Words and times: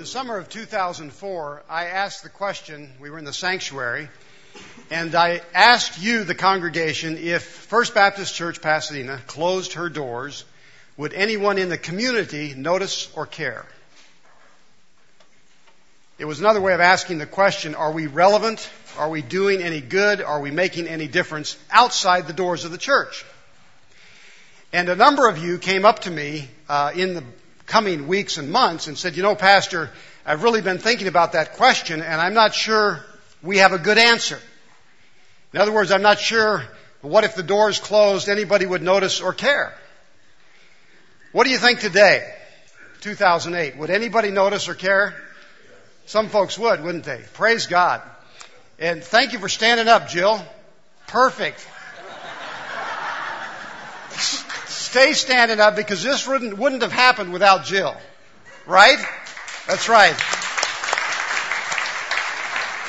the 0.00 0.06
summer 0.06 0.38
of 0.38 0.48
2004, 0.48 1.62
I 1.68 1.84
asked 1.88 2.22
the 2.22 2.30
question, 2.30 2.90
we 3.00 3.10
were 3.10 3.18
in 3.18 3.26
the 3.26 3.34
sanctuary, 3.34 4.08
and 4.90 5.14
I 5.14 5.42
asked 5.52 6.00
you, 6.00 6.24
the 6.24 6.34
congregation, 6.34 7.18
if 7.18 7.42
First 7.42 7.92
Baptist 7.92 8.34
Church 8.34 8.62
Pasadena 8.62 9.20
closed 9.26 9.74
her 9.74 9.90
doors, 9.90 10.46
would 10.96 11.12
anyone 11.12 11.58
in 11.58 11.68
the 11.68 11.76
community 11.76 12.54
notice 12.54 13.12
or 13.14 13.26
care? 13.26 13.66
It 16.18 16.24
was 16.24 16.40
another 16.40 16.62
way 16.62 16.72
of 16.72 16.80
asking 16.80 17.18
the 17.18 17.26
question, 17.26 17.74
are 17.74 17.92
we 17.92 18.06
relevant? 18.06 18.70
Are 18.96 19.10
we 19.10 19.20
doing 19.20 19.62
any 19.62 19.82
good? 19.82 20.22
Are 20.22 20.40
we 20.40 20.50
making 20.50 20.88
any 20.88 21.08
difference 21.08 21.58
outside 21.70 22.26
the 22.26 22.32
doors 22.32 22.64
of 22.64 22.70
the 22.70 22.78
church? 22.78 23.26
And 24.72 24.88
a 24.88 24.96
number 24.96 25.28
of 25.28 25.36
you 25.36 25.58
came 25.58 25.84
up 25.84 25.98
to 26.00 26.10
me 26.10 26.48
uh, 26.70 26.92
in 26.94 27.12
the 27.12 27.24
coming 27.70 28.08
weeks 28.08 28.36
and 28.36 28.50
months 28.50 28.88
and 28.88 28.98
said, 28.98 29.16
you 29.16 29.22
know, 29.22 29.36
Pastor, 29.36 29.90
I've 30.26 30.42
really 30.42 30.60
been 30.60 30.78
thinking 30.78 31.06
about 31.06 31.32
that 31.32 31.54
question 31.54 32.02
and 32.02 32.20
I'm 32.20 32.34
not 32.34 32.52
sure 32.52 33.00
we 33.42 33.58
have 33.58 33.72
a 33.72 33.78
good 33.78 33.96
answer. 33.96 34.38
In 35.54 35.60
other 35.60 35.72
words, 35.72 35.92
I'm 35.92 36.02
not 36.02 36.18
sure 36.18 36.64
what 37.00 37.22
if 37.22 37.36
the 37.36 37.44
doors 37.44 37.78
closed, 37.78 38.28
anybody 38.28 38.66
would 38.66 38.82
notice 38.82 39.20
or 39.20 39.32
care. 39.32 39.72
What 41.32 41.44
do 41.44 41.50
you 41.50 41.58
think 41.58 41.78
today? 41.78 42.34
2008. 43.02 43.76
Would 43.76 43.90
anybody 43.90 44.32
notice 44.32 44.68
or 44.68 44.74
care? 44.74 45.14
Some 46.06 46.28
folks 46.28 46.58
would, 46.58 46.82
wouldn't 46.82 47.04
they? 47.04 47.22
Praise 47.34 47.68
God. 47.68 48.02
And 48.80 49.02
thank 49.02 49.32
you 49.32 49.38
for 49.38 49.48
standing 49.48 49.86
up, 49.86 50.08
Jill. 50.08 50.44
Perfect. 51.06 51.66
Stay 54.90 55.12
standing 55.12 55.60
up 55.60 55.76
because 55.76 56.02
this 56.02 56.26
wouldn't, 56.26 56.58
wouldn't 56.58 56.82
have 56.82 56.90
happened 56.90 57.32
without 57.32 57.64
Jill. 57.64 57.96
Right? 58.66 58.98
That's 59.68 59.88
right. 59.88 60.16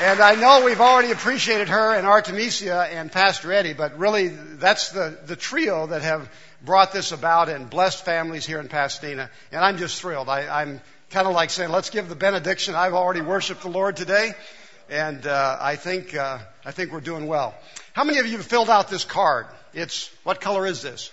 And 0.02 0.20
I 0.20 0.34
know 0.34 0.66
we've 0.66 0.82
already 0.82 1.12
appreciated 1.12 1.70
her 1.70 1.94
and 1.94 2.07
Artemisia 2.07 2.88
and 2.91 3.12
Pastor 3.12 3.54
Eddie, 3.54 3.74
but 3.74 3.99
really 3.99 4.29
that's 4.29 4.90
the, 4.90 5.16
the 5.27 5.35
trio 5.35 5.85
that 5.85 6.02
have 6.02 6.27
brought 6.66 6.91
this 6.91 7.12
about 7.12 7.49
and 7.49 7.70
blessed 7.70 8.04
families 8.04 8.48
here 8.48 8.60
in 8.60 8.68
Pasadena. 8.68 9.29
And 9.52 9.63
I'm 9.63 9.77
just 9.77 10.02
thrilled. 10.02 10.27
I, 10.27 10.48
I'm 10.63 10.82
kind 11.12 11.27
of 11.27 11.35
like 11.35 11.52
saying, 11.52 11.70
let's 11.70 11.91
give 11.91 12.10
the 12.10 12.16
benediction. 12.16 12.74
I've 12.74 12.96
already 12.96 13.22
worshiped 13.22 13.62
the 13.62 13.70
Lord 13.70 13.96
today. 13.96 14.32
And 14.90 15.27
uh, 15.27 15.57
I 15.62 15.76
think 15.76 16.16
uh, 16.16 16.40
I 16.66 16.72
think 16.72 16.94
we're 16.94 17.02
doing 17.02 17.27
well. 17.27 17.54
How 17.94 18.05
many 18.05 18.18
of 18.18 18.26
you 18.26 18.38
have 18.38 18.46
filled 18.48 18.72
out 18.72 18.90
this 18.90 19.05
card? 19.05 19.46
It's 19.72 20.10
what 20.24 20.41
color 20.41 20.66
is 20.66 20.82
this? 20.82 21.12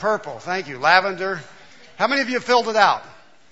Purple. 0.00 0.38
Thank 0.38 0.66
you. 0.66 0.78
Lavender. 0.78 1.40
How 1.96 2.08
many 2.08 2.22
of 2.22 2.30
you 2.30 2.40
filled 2.40 2.68
it 2.68 2.76
out? 2.76 3.02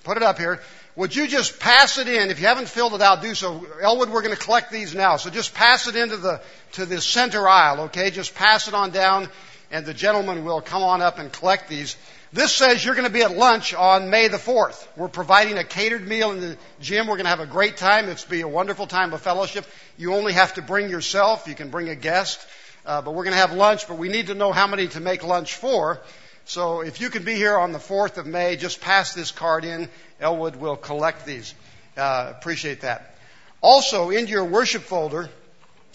Put 0.03 0.17
it 0.17 0.23
up 0.23 0.39
here. 0.39 0.61
Would 0.97 1.15
you 1.15 1.29
just 1.29 1.61
pass 1.61 1.99
it 1.99 2.09
in? 2.09 2.31
If 2.31 2.41
you 2.41 2.47
haven't 2.47 2.69
filled 2.69 2.95
it 2.95 3.03
out, 3.03 3.23
do 3.23 3.35
so. 3.35 3.65
Elwood, 3.81 4.09
we're 4.09 4.23
going 4.23 4.35
to 4.35 4.41
collect 4.43 4.73
these 4.73 4.95
now. 4.95 5.17
So 5.17 5.31
just 5.31 5.55
pass 5.55 5.87
it 5.87 5.95
into 5.95 6.17
the, 6.17 6.41
to 6.73 6.87
the 6.87 7.01
center 7.01 7.47
aisle, 7.49 7.83
okay? 7.83 8.11
Just 8.11 8.35
pass 8.35 8.67
it 8.67 8.75
on 8.75 8.91
down 8.91 9.29
and 9.71 9.85
the 9.85 9.95
gentleman 9.95 10.45
will 10.45 10.61
come 10.61 10.83
on 10.83 11.03
up 11.03 11.19
and 11.19 11.33
collect 11.33 11.69
these. 11.69 11.97
This 12.33 12.53
says 12.53 12.85
you're 12.85 12.95
going 12.95 13.07
to 13.07 13.13
be 13.13 13.23
at 13.23 13.37
lunch 13.37 13.75
on 13.75 14.11
May 14.11 14.29
the 14.29 14.39
4th. 14.39 14.87
We're 14.97 15.09
providing 15.09 15.59
a 15.59 15.65
catered 15.65 16.07
meal 16.07 16.31
in 16.33 16.41
the 16.41 16.59
gym. 16.81 17.07
We're 17.07 17.17
going 17.17 17.25
to 17.25 17.31
have 17.31 17.41
a 17.41 17.47
great 17.47 17.77
time. 17.77 18.09
It's 18.09 18.25
be 18.25 18.41
a 18.41 18.49
wonderful 18.49 18.87
time 18.87 19.13
of 19.13 19.21
fellowship. 19.21 19.67
You 19.97 20.15
only 20.15 20.33
have 20.33 20.55
to 20.55 20.63
bring 20.63 20.89
yourself. 20.89 21.47
You 21.47 21.55
can 21.55 21.71
bring 21.71 21.89
a 21.89 21.95
guest. 21.95 22.41
Uh, 22.85 23.03
but 23.03 23.13
we're 23.13 23.25
going 23.25 23.35
to 23.35 23.41
have 23.41 23.53
lunch, 23.53 23.87
but 23.87 23.99
we 23.99 24.09
need 24.09 24.29
to 24.29 24.35
know 24.35 24.53
how 24.53 24.67
many 24.67 24.89
to 24.89 25.01
make 25.01 25.23
lunch 25.23 25.55
for. 25.55 26.01
So 26.49 26.81
if 26.81 27.03
you 27.03 27.11
can 27.11 27.25
be 27.25 27.35
here 27.35 27.59
on 27.59 27.73
the 27.73 27.79
4th 27.79 28.17
of 28.17 28.27
May, 28.27 28.57
just 28.57 28.81
pass 28.81 29.13
this 29.13 29.31
card 29.31 29.67
in. 29.67 29.91
Elwood 30.19 30.57
will 30.57 30.77
collect 30.77 31.27
these. 31.27 31.55
Uh, 31.95 32.33
appreciate 32.35 32.81
that. 32.81 33.15
Also, 33.61 34.09
in 34.09 34.27
your 34.29 34.45
worship 34.45 34.81
folder, 34.81 35.29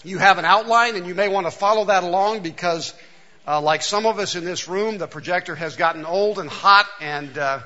you 0.04 0.18
have 0.18 0.38
an 0.38 0.44
outline, 0.44 0.94
and 0.94 1.08
you 1.08 1.14
may 1.16 1.26
want 1.26 1.48
to 1.48 1.50
follow 1.50 1.86
that 1.86 2.04
along 2.04 2.44
because, 2.44 2.94
uh, 3.48 3.60
like 3.60 3.82
some 3.82 4.06
of 4.06 4.20
us 4.20 4.36
in 4.36 4.44
this 4.44 4.68
room, 4.68 4.96
the 4.96 5.08
projector 5.08 5.56
has 5.56 5.74
gotten 5.74 6.06
old 6.06 6.38
and 6.38 6.48
hot, 6.48 6.86
and 7.00 7.36
uh, 7.36 7.58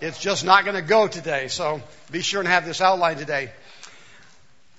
it's 0.00 0.18
just 0.18 0.46
not 0.46 0.64
going 0.64 0.76
to 0.76 0.82
go 0.82 1.06
today. 1.06 1.48
So 1.48 1.82
be 2.10 2.22
sure 2.22 2.40
and 2.40 2.48
have 2.48 2.64
this 2.64 2.80
outline 2.80 3.18
today. 3.18 3.52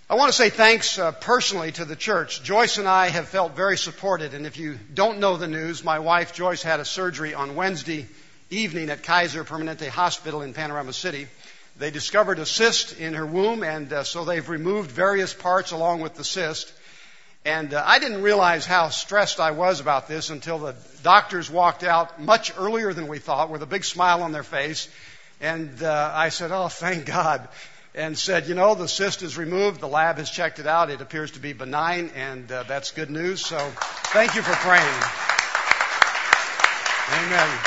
I 0.07 0.13
want 0.13 0.29
to 0.29 0.37
say 0.37 0.51
thanks 0.51 0.99
uh, 0.99 1.13
personally 1.13 1.71
to 1.71 1.83
the 1.83 1.95
church. 1.95 2.43
Joyce 2.43 2.77
and 2.77 2.87
I 2.87 3.09
have 3.09 3.27
felt 3.27 3.55
very 3.55 3.75
supported, 3.75 4.35
and 4.35 4.45
if 4.45 4.55
you 4.55 4.77
don't 4.93 5.17
know 5.17 5.35
the 5.35 5.47
news, 5.47 5.83
my 5.83 5.97
wife 5.97 6.31
Joyce 6.31 6.61
had 6.61 6.79
a 6.79 6.85
surgery 6.85 7.33
on 7.33 7.55
Wednesday 7.55 8.05
evening 8.51 8.91
at 8.91 9.01
Kaiser 9.01 9.43
Permanente 9.43 9.87
Hospital 9.87 10.43
in 10.43 10.53
Panorama 10.53 10.93
City. 10.93 11.27
They 11.79 11.89
discovered 11.89 12.37
a 12.37 12.45
cyst 12.45 12.99
in 12.99 13.15
her 13.15 13.25
womb, 13.25 13.63
and 13.63 13.91
uh, 13.91 14.03
so 14.03 14.25
they've 14.25 14.47
removed 14.47 14.91
various 14.91 15.33
parts 15.33 15.71
along 15.71 16.01
with 16.01 16.13
the 16.13 16.23
cyst. 16.23 16.71
And 17.43 17.73
uh, 17.73 17.83
I 17.83 17.97
didn't 17.97 18.21
realize 18.21 18.67
how 18.67 18.89
stressed 18.89 19.39
I 19.39 19.51
was 19.51 19.79
about 19.79 20.07
this 20.07 20.29
until 20.29 20.59
the 20.59 20.75
doctors 21.01 21.49
walked 21.49 21.83
out 21.83 22.21
much 22.21 22.53
earlier 22.59 22.93
than 22.93 23.07
we 23.07 23.17
thought 23.17 23.49
with 23.49 23.63
a 23.63 23.67
big 23.67 23.83
smile 23.83 24.21
on 24.21 24.33
their 24.33 24.43
face. 24.43 24.87
And 25.41 25.81
uh, 25.81 26.11
I 26.13 26.29
said, 26.29 26.51
Oh, 26.51 26.67
thank 26.67 27.07
God 27.07 27.47
and 27.95 28.17
said, 28.17 28.47
you 28.47 28.55
know, 28.55 28.75
the 28.75 28.89
cyst 28.89 29.23
is 29.23 29.37
removed. 29.37 29.79
The 29.79 29.87
lab 29.87 30.17
has 30.17 30.29
checked 30.29 30.59
it 30.59 30.67
out. 30.67 30.89
It 30.89 30.99
appears 30.99 31.31
to 31.31 31.39
be 31.39 31.53
benign, 31.53 32.11
and 32.13 32.51
uh, 32.51 32.63
that's 32.63 32.91
good 32.91 33.09
news. 33.09 33.45
So 33.45 33.57
thank 33.57 34.35
you 34.35 34.41
for 34.41 34.53
praying. 34.53 34.83
Amen. 37.23 37.59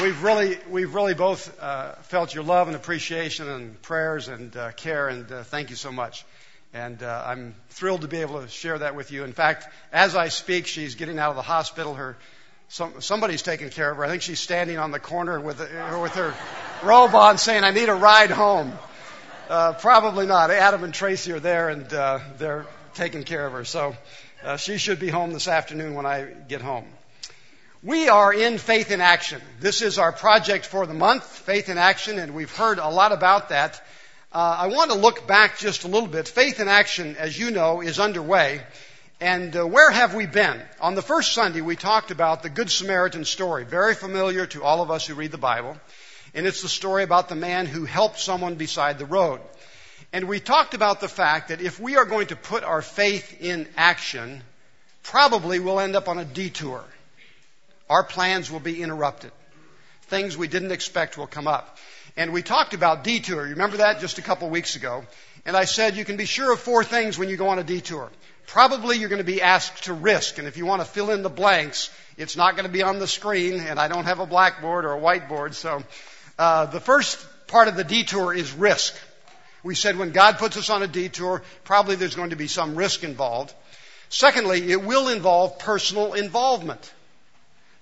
We've 0.00 0.22
really, 0.22 0.58
we've 0.70 0.94
really 0.94 1.14
both 1.14 1.60
uh, 1.60 1.96
felt 2.02 2.34
your 2.34 2.44
love 2.44 2.68
and 2.68 2.76
appreciation 2.76 3.48
and 3.48 3.80
prayers 3.82 4.28
and 4.28 4.56
uh, 4.56 4.72
care, 4.72 5.08
and 5.08 5.30
uh, 5.30 5.42
thank 5.42 5.68
you 5.68 5.76
so 5.76 5.92
much. 5.92 6.24
And 6.72 7.02
uh, 7.02 7.24
I'm 7.26 7.54
thrilled 7.70 8.02
to 8.02 8.08
be 8.08 8.18
able 8.18 8.40
to 8.40 8.48
share 8.48 8.78
that 8.78 8.94
with 8.94 9.10
you. 9.10 9.24
In 9.24 9.32
fact, 9.32 9.66
as 9.92 10.14
I 10.16 10.28
speak, 10.28 10.66
she's 10.66 10.94
getting 10.94 11.18
out 11.18 11.30
of 11.30 11.36
the 11.36 11.42
hospital. 11.42 11.94
Her 11.94 12.16
some, 12.68 13.00
somebody's 13.00 13.42
taking 13.42 13.70
care 13.70 13.90
of 13.90 13.96
her. 13.96 14.04
I 14.04 14.08
think 14.08 14.22
she's 14.22 14.40
standing 14.40 14.78
on 14.78 14.90
the 14.90 15.00
corner 15.00 15.40
with, 15.40 15.58
with 15.58 16.14
her 16.14 16.34
robe 16.82 17.14
on 17.14 17.38
saying, 17.38 17.64
I 17.64 17.70
need 17.70 17.88
a 17.88 17.94
ride 17.94 18.30
home. 18.30 18.72
Uh, 19.48 19.72
probably 19.72 20.26
not. 20.26 20.50
Adam 20.50 20.84
and 20.84 20.92
Tracy 20.92 21.32
are 21.32 21.40
there 21.40 21.70
and 21.70 21.92
uh, 21.92 22.20
they're 22.36 22.66
taking 22.92 23.24
care 23.24 23.46
of 23.46 23.54
her. 23.54 23.64
So 23.64 23.96
uh, 24.44 24.58
she 24.58 24.76
should 24.76 25.00
be 25.00 25.08
home 25.08 25.32
this 25.32 25.48
afternoon 25.48 25.94
when 25.94 26.04
I 26.04 26.24
get 26.24 26.60
home. 26.60 26.84
We 27.82 28.08
are 28.08 28.34
in 28.34 28.58
Faith 28.58 28.90
in 28.90 29.00
Action. 29.00 29.40
This 29.60 29.80
is 29.82 29.98
our 29.98 30.12
project 30.12 30.66
for 30.66 30.84
the 30.84 30.94
month, 30.94 31.24
Faith 31.24 31.68
in 31.68 31.78
Action, 31.78 32.18
and 32.18 32.34
we've 32.34 32.54
heard 32.54 32.78
a 32.78 32.88
lot 32.88 33.12
about 33.12 33.50
that. 33.50 33.80
Uh, 34.30 34.56
I 34.58 34.66
want 34.66 34.90
to 34.90 34.98
look 34.98 35.26
back 35.26 35.58
just 35.58 35.84
a 35.84 35.88
little 35.88 36.08
bit. 36.08 36.28
Faith 36.28 36.60
in 36.60 36.68
Action, 36.68 37.16
as 37.16 37.38
you 37.38 37.50
know, 37.50 37.80
is 37.80 37.98
underway. 37.98 38.60
And 39.20 39.56
uh, 39.56 39.66
where 39.66 39.90
have 39.90 40.14
we 40.14 40.26
been? 40.26 40.62
On 40.80 40.94
the 40.94 41.02
first 41.02 41.32
Sunday, 41.32 41.60
we 41.60 41.74
talked 41.74 42.12
about 42.12 42.44
the 42.44 42.48
Good 42.48 42.70
Samaritan 42.70 43.24
story, 43.24 43.64
very 43.64 43.94
familiar 43.96 44.46
to 44.46 44.62
all 44.62 44.80
of 44.80 44.92
us 44.92 45.06
who 45.06 45.14
read 45.14 45.32
the 45.32 45.38
Bible. 45.38 45.76
And 46.34 46.46
it's 46.46 46.62
the 46.62 46.68
story 46.68 47.02
about 47.02 47.28
the 47.28 47.34
man 47.34 47.66
who 47.66 47.84
helped 47.84 48.20
someone 48.20 48.54
beside 48.54 48.98
the 48.98 49.06
road. 49.06 49.40
And 50.12 50.28
we 50.28 50.38
talked 50.38 50.74
about 50.74 51.00
the 51.00 51.08
fact 51.08 51.48
that 51.48 51.60
if 51.60 51.80
we 51.80 51.96
are 51.96 52.04
going 52.04 52.28
to 52.28 52.36
put 52.36 52.62
our 52.62 52.80
faith 52.80 53.40
in 53.40 53.66
action, 53.76 54.40
probably 55.02 55.58
we'll 55.58 55.80
end 55.80 55.96
up 55.96 56.08
on 56.08 56.18
a 56.18 56.24
detour. 56.24 56.84
Our 57.90 58.04
plans 58.04 58.52
will 58.52 58.60
be 58.60 58.82
interrupted. 58.82 59.32
Things 60.02 60.36
we 60.36 60.46
didn't 60.46 60.70
expect 60.70 61.18
will 61.18 61.26
come 61.26 61.48
up. 61.48 61.76
And 62.16 62.32
we 62.32 62.42
talked 62.42 62.72
about 62.72 63.02
detour. 63.02 63.44
You 63.46 63.52
remember 63.52 63.78
that 63.78 64.00
just 64.00 64.18
a 64.18 64.22
couple 64.22 64.48
weeks 64.48 64.76
ago? 64.76 65.04
And 65.44 65.56
I 65.56 65.64
said 65.64 65.96
you 65.96 66.04
can 66.04 66.16
be 66.16 66.24
sure 66.24 66.52
of 66.52 66.60
four 66.60 66.84
things 66.84 67.18
when 67.18 67.28
you 67.28 67.36
go 67.36 67.48
on 67.48 67.58
a 67.58 67.64
detour 67.64 68.10
probably 68.48 68.98
you're 68.98 69.08
going 69.08 69.18
to 69.18 69.24
be 69.24 69.40
asked 69.40 69.84
to 69.84 69.92
risk. 69.92 70.38
And 70.38 70.48
if 70.48 70.56
you 70.56 70.66
want 70.66 70.82
to 70.82 70.88
fill 70.88 71.10
in 71.10 71.22
the 71.22 71.30
blanks, 71.30 71.90
it's 72.16 72.36
not 72.36 72.56
going 72.56 72.66
to 72.66 72.72
be 72.72 72.82
on 72.82 72.98
the 72.98 73.06
screen, 73.06 73.60
and 73.60 73.78
I 73.78 73.88
don't 73.88 74.04
have 74.04 74.18
a 74.18 74.26
blackboard 74.26 74.84
or 74.84 74.94
a 74.94 75.00
whiteboard. 75.00 75.54
So 75.54 75.84
uh, 76.38 76.66
the 76.66 76.80
first 76.80 77.24
part 77.46 77.68
of 77.68 77.76
the 77.76 77.84
detour 77.84 78.34
is 78.34 78.52
risk. 78.52 78.94
We 79.62 79.74
said 79.74 79.96
when 79.96 80.10
God 80.10 80.38
puts 80.38 80.56
us 80.56 80.70
on 80.70 80.82
a 80.82 80.86
detour, 80.86 81.42
probably 81.64 81.96
there's 81.96 82.14
going 82.14 82.30
to 82.30 82.36
be 82.36 82.48
some 82.48 82.74
risk 82.74 83.04
involved. 83.04 83.54
Secondly, 84.08 84.72
it 84.72 84.82
will 84.82 85.08
involve 85.08 85.58
personal 85.58 86.14
involvement. 86.14 86.92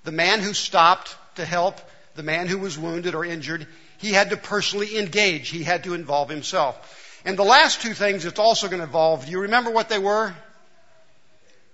The 0.05 0.13
man 0.13 0.41
who 0.41 0.53
stopped 0.53 1.15
to 1.37 1.45
help 1.45 1.81
the 2.17 2.23
man 2.23 2.49
who 2.49 2.59
was 2.59 2.79
wounded 2.79 3.15
or 3.15 3.25
injured, 3.25 3.67
he 3.99 4.13
had 4.13 4.31
to 4.31 4.37
personally 4.37 4.99
engage. 4.99 5.49
He 5.49 5.63
had 5.63 5.85
to 5.85 5.95
involve 5.95 6.29
himself. 6.29 7.23
And 7.25 7.37
the 7.37 7.45
last 7.45 7.83
two 7.83 7.95
things 7.95 8.25
it's 8.25 8.39
also 8.39 8.69
going 8.69 8.81
to 8.81 8.87
involve, 8.87 9.27
do 9.27 9.33
you 9.33 9.41
remember 9.41 9.71
what 9.71 9.89
they 9.89 9.99
were? 9.99 10.35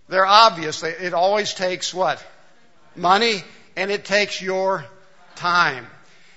They're 0.08 0.26
obvious. 0.26 0.82
It 0.82 1.14
always 1.14 1.54
takes 1.54 1.94
what? 1.94 2.24
Money, 2.94 3.42
and 3.76 3.90
it 3.90 4.04
takes 4.04 4.42
your 4.42 4.84
time. 5.36 5.86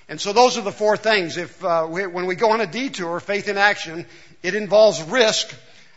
And 0.08 0.20
so 0.20 0.32
those 0.32 0.56
are 0.56 0.62
the 0.62 0.72
four 0.72 0.96
things. 0.96 1.36
If 1.36 1.64
uh, 1.64 1.86
we, 1.90 2.06
when 2.06 2.26
we 2.26 2.36
go 2.36 2.52
on 2.52 2.60
a 2.60 2.66
detour, 2.66 3.18
faith 3.20 3.48
in 3.48 3.58
action, 3.58 4.06
it 4.42 4.54
involves 4.54 5.02
risk. 5.02 5.52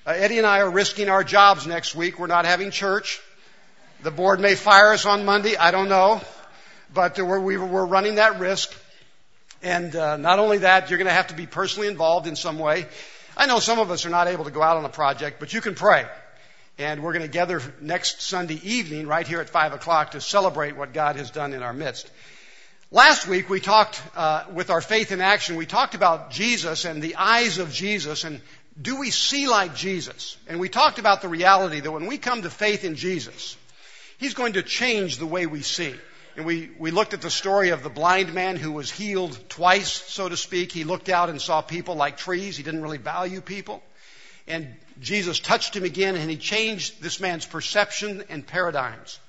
Uh, 0.05 0.11
Eddie 0.11 0.39
and 0.39 0.47
I 0.47 0.59
are 0.59 0.69
risking 0.69 1.09
our 1.09 1.23
jobs 1.23 1.67
next 1.67 1.93
week. 1.93 2.17
We're 2.17 2.27
not 2.27 2.45
having 2.45 2.71
church. 2.71 3.21
The 4.01 4.11
board 4.11 4.39
may 4.39 4.55
fire 4.55 4.93
us 4.93 5.05
on 5.05 5.25
Monday. 5.25 5.57
I 5.57 5.71
don't 5.71 5.89
know, 5.89 6.21
but 6.93 7.19
we're, 7.19 7.39
we're 7.39 7.85
running 7.85 8.15
that 8.15 8.39
risk. 8.39 8.73
And 9.61 9.95
uh, 9.95 10.17
not 10.17 10.39
only 10.39 10.59
that, 10.59 10.89
you're 10.89 10.97
going 10.97 11.07
to 11.07 11.13
have 11.13 11.27
to 11.27 11.35
be 11.35 11.45
personally 11.45 11.89
involved 11.89 12.25
in 12.25 12.35
some 12.35 12.57
way. 12.57 12.87
I 13.37 13.45
know 13.45 13.59
some 13.59 13.77
of 13.77 13.91
us 13.91 14.05
are 14.05 14.09
not 14.09 14.27
able 14.27 14.45
to 14.45 14.51
go 14.51 14.63
out 14.63 14.77
on 14.77 14.85
a 14.85 14.89
project, 14.89 15.39
but 15.39 15.53
you 15.53 15.61
can 15.61 15.75
pray. 15.75 16.05
And 16.79 17.03
we're 17.03 17.11
going 17.11 17.25
to 17.25 17.27
gather 17.27 17.61
next 17.81 18.21
Sunday 18.21 18.57
evening 18.63 19.05
right 19.05 19.27
here 19.27 19.41
at 19.41 19.49
5 19.49 19.73
o'clock 19.73 20.11
to 20.11 20.21
celebrate 20.21 20.77
what 20.77 20.93
God 20.93 21.17
has 21.17 21.29
done 21.29 21.51
in 21.51 21.61
our 21.61 21.73
midst. 21.73 22.09
Last 22.89 23.27
week 23.27 23.49
we 23.49 23.59
talked 23.59 24.01
uh, 24.15 24.45
with 24.53 24.69
our 24.69 24.79
faith 24.79 25.11
in 25.11 25.19
action. 25.19 25.57
We 25.57 25.65
talked 25.65 25.93
about 25.93 26.31
Jesus 26.31 26.85
and 26.85 27.01
the 27.01 27.17
eyes 27.17 27.57
of 27.57 27.73
Jesus 27.73 28.23
and 28.23 28.39
do 28.81 28.97
we 28.97 29.11
see 29.11 29.49
like 29.49 29.75
Jesus? 29.75 30.37
And 30.47 30.57
we 30.57 30.69
talked 30.69 30.99
about 30.99 31.21
the 31.21 31.27
reality 31.27 31.81
that 31.81 31.91
when 31.91 32.05
we 32.05 32.17
come 32.17 32.43
to 32.43 32.49
faith 32.49 32.85
in 32.85 32.95
Jesus, 32.95 33.57
He's 34.17 34.33
going 34.33 34.53
to 34.53 34.63
change 34.63 35.17
the 35.17 35.25
way 35.25 35.47
we 35.47 35.61
see. 35.61 35.93
And 36.37 36.45
we, 36.45 36.69
we 36.79 36.91
looked 36.91 37.13
at 37.13 37.21
the 37.21 37.29
story 37.29 37.69
of 37.69 37.83
the 37.83 37.89
blind 37.89 38.33
man 38.33 38.55
who 38.55 38.71
was 38.71 38.89
healed 38.89 39.37
twice, 39.49 39.91
so 39.91 40.29
to 40.29 40.37
speak. 40.37 40.71
He 40.71 40.85
looked 40.85 41.09
out 41.09 41.29
and 41.29 41.41
saw 41.41 41.61
people 41.61 41.95
like 41.95 42.15
trees. 42.15 42.55
He 42.55 42.63
didn't 42.63 42.81
really 42.81 42.97
value 42.97 43.41
people. 43.41 43.83
And 44.47 44.75
Jesus 44.99 45.39
touched 45.39 45.75
him 45.75 45.83
again 45.83 46.15
and 46.15 46.29
he 46.29 46.37
changed 46.37 47.01
this 47.01 47.19
man's 47.19 47.45
perception 47.45 48.23
and 48.29 48.45
paradigms. 48.45 49.19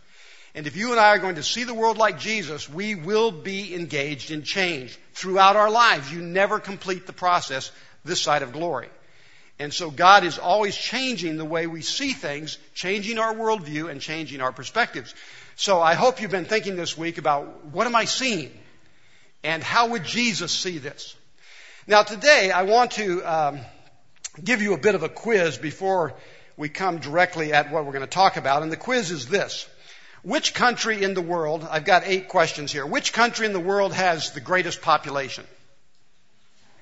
And 0.54 0.66
if 0.66 0.76
you 0.76 0.90
and 0.90 0.98
I 0.98 1.10
are 1.10 1.18
going 1.18 1.36
to 1.36 1.44
see 1.44 1.64
the 1.64 1.74
world 1.74 1.96
like 1.96 2.18
Jesus, 2.18 2.68
we 2.68 2.96
will 2.96 3.30
be 3.30 3.74
engaged 3.74 4.32
in 4.32 4.42
change 4.42 4.98
throughout 5.14 5.54
our 5.54 5.70
lives. 5.70 6.12
You 6.12 6.20
never 6.20 6.58
complete 6.58 7.06
the 7.06 7.12
process 7.12 7.70
this 8.04 8.20
side 8.20 8.42
of 8.42 8.52
glory. 8.52 8.88
And 9.60 9.72
so 9.72 9.90
God 9.90 10.24
is 10.24 10.38
always 10.38 10.74
changing 10.74 11.36
the 11.36 11.44
way 11.44 11.66
we 11.66 11.82
see 11.82 12.14
things, 12.14 12.58
changing 12.74 13.18
our 13.18 13.34
worldview 13.34 13.90
and 13.90 14.00
changing 14.00 14.40
our 14.40 14.52
perspectives. 14.52 15.14
So 15.54 15.80
I 15.80 15.94
hope 15.94 16.20
you've 16.20 16.30
been 16.30 16.46
thinking 16.46 16.76
this 16.76 16.96
week 16.96 17.18
about 17.18 17.66
what 17.66 17.86
am 17.86 17.94
I 17.94 18.06
seeing? 18.06 18.50
And 19.44 19.62
how 19.62 19.88
would 19.88 20.04
Jesus 20.04 20.50
see 20.50 20.78
this? 20.78 21.14
Now 21.86 22.02
today 22.02 22.50
I 22.50 22.62
want 22.62 22.92
to 22.92 23.22
um, 23.22 23.60
give 24.42 24.62
you 24.62 24.74
a 24.74 24.78
bit 24.78 24.94
of 24.94 25.02
a 25.02 25.08
quiz 25.08 25.58
before 25.58 26.14
we 26.56 26.68
come 26.68 26.98
directly 26.98 27.52
at 27.52 27.70
what 27.70 27.84
we're 27.84 27.92
going 27.92 28.04
to 28.04 28.06
talk 28.06 28.36
about. 28.36 28.62
And 28.62 28.70
the 28.70 28.76
quiz 28.76 29.10
is 29.10 29.26
this. 29.26 29.68
Which 30.22 30.52
country 30.52 31.02
in 31.02 31.14
the 31.14 31.22
world, 31.22 31.66
I've 31.68 31.84
got 31.84 32.02
eight 32.04 32.28
questions 32.28 32.70
here, 32.70 32.84
which 32.84 33.12
country 33.12 33.46
in 33.46 33.52
the 33.52 33.60
world 33.60 33.94
has 33.94 34.32
the 34.32 34.40
greatest 34.40 34.82
population? 34.82 35.44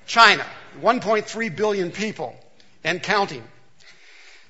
China. 0.05 0.45
1.3 0.81 1.55
billion 1.55 1.91
people 1.91 2.35
and 2.83 3.01
counting. 3.01 3.43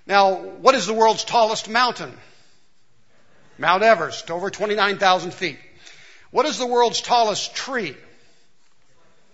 Now, 0.08 0.36
what 0.36 0.76
is 0.76 0.88
the 0.88 0.94
world's 0.94 1.24
tallest 1.24 1.70
mountain? 1.70 2.18
Mount 3.58 3.84
Everest, 3.84 4.32
over 4.32 4.50
29,000 4.50 5.34
feet. 5.34 5.60
What 6.32 6.46
is 6.46 6.58
the 6.58 6.66
world's 6.66 7.02
tallest 7.02 7.56
tree? 7.56 7.96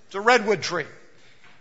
It's 0.07 0.15
a 0.15 0.21
redwood 0.21 0.61
tree. 0.61 0.85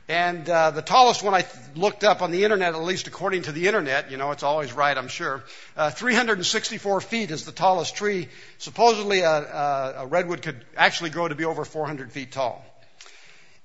And 0.06 0.48
uh, 0.50 0.70
the 0.70 0.82
tallest 0.82 1.22
one 1.22 1.32
I 1.32 1.46
looked 1.74 2.04
up 2.04 2.20
on 2.20 2.30
the 2.30 2.44
internet, 2.44 2.74
at 2.74 2.82
least 2.82 3.06
according 3.06 3.42
to 3.42 3.52
the 3.52 3.66
internet, 3.66 4.10
you 4.10 4.18
know, 4.18 4.32
it's 4.32 4.42
always 4.42 4.70
right, 4.72 4.96
I'm 4.96 5.08
sure. 5.08 5.42
Uh, 5.76 5.90
364 5.90 7.00
feet 7.00 7.30
is 7.30 7.46
the 7.46 7.52
tallest 7.52 7.96
tree. 7.96 8.28
Supposedly, 8.58 9.20
a, 9.20 9.30
a, 9.30 9.94
a 10.00 10.06
redwood 10.06 10.42
could 10.42 10.62
actually 10.76 11.08
grow 11.08 11.26
to 11.26 11.34
be 11.34 11.46
over 11.46 11.64
400 11.64 12.12
feet 12.12 12.32
tall. 12.32 12.62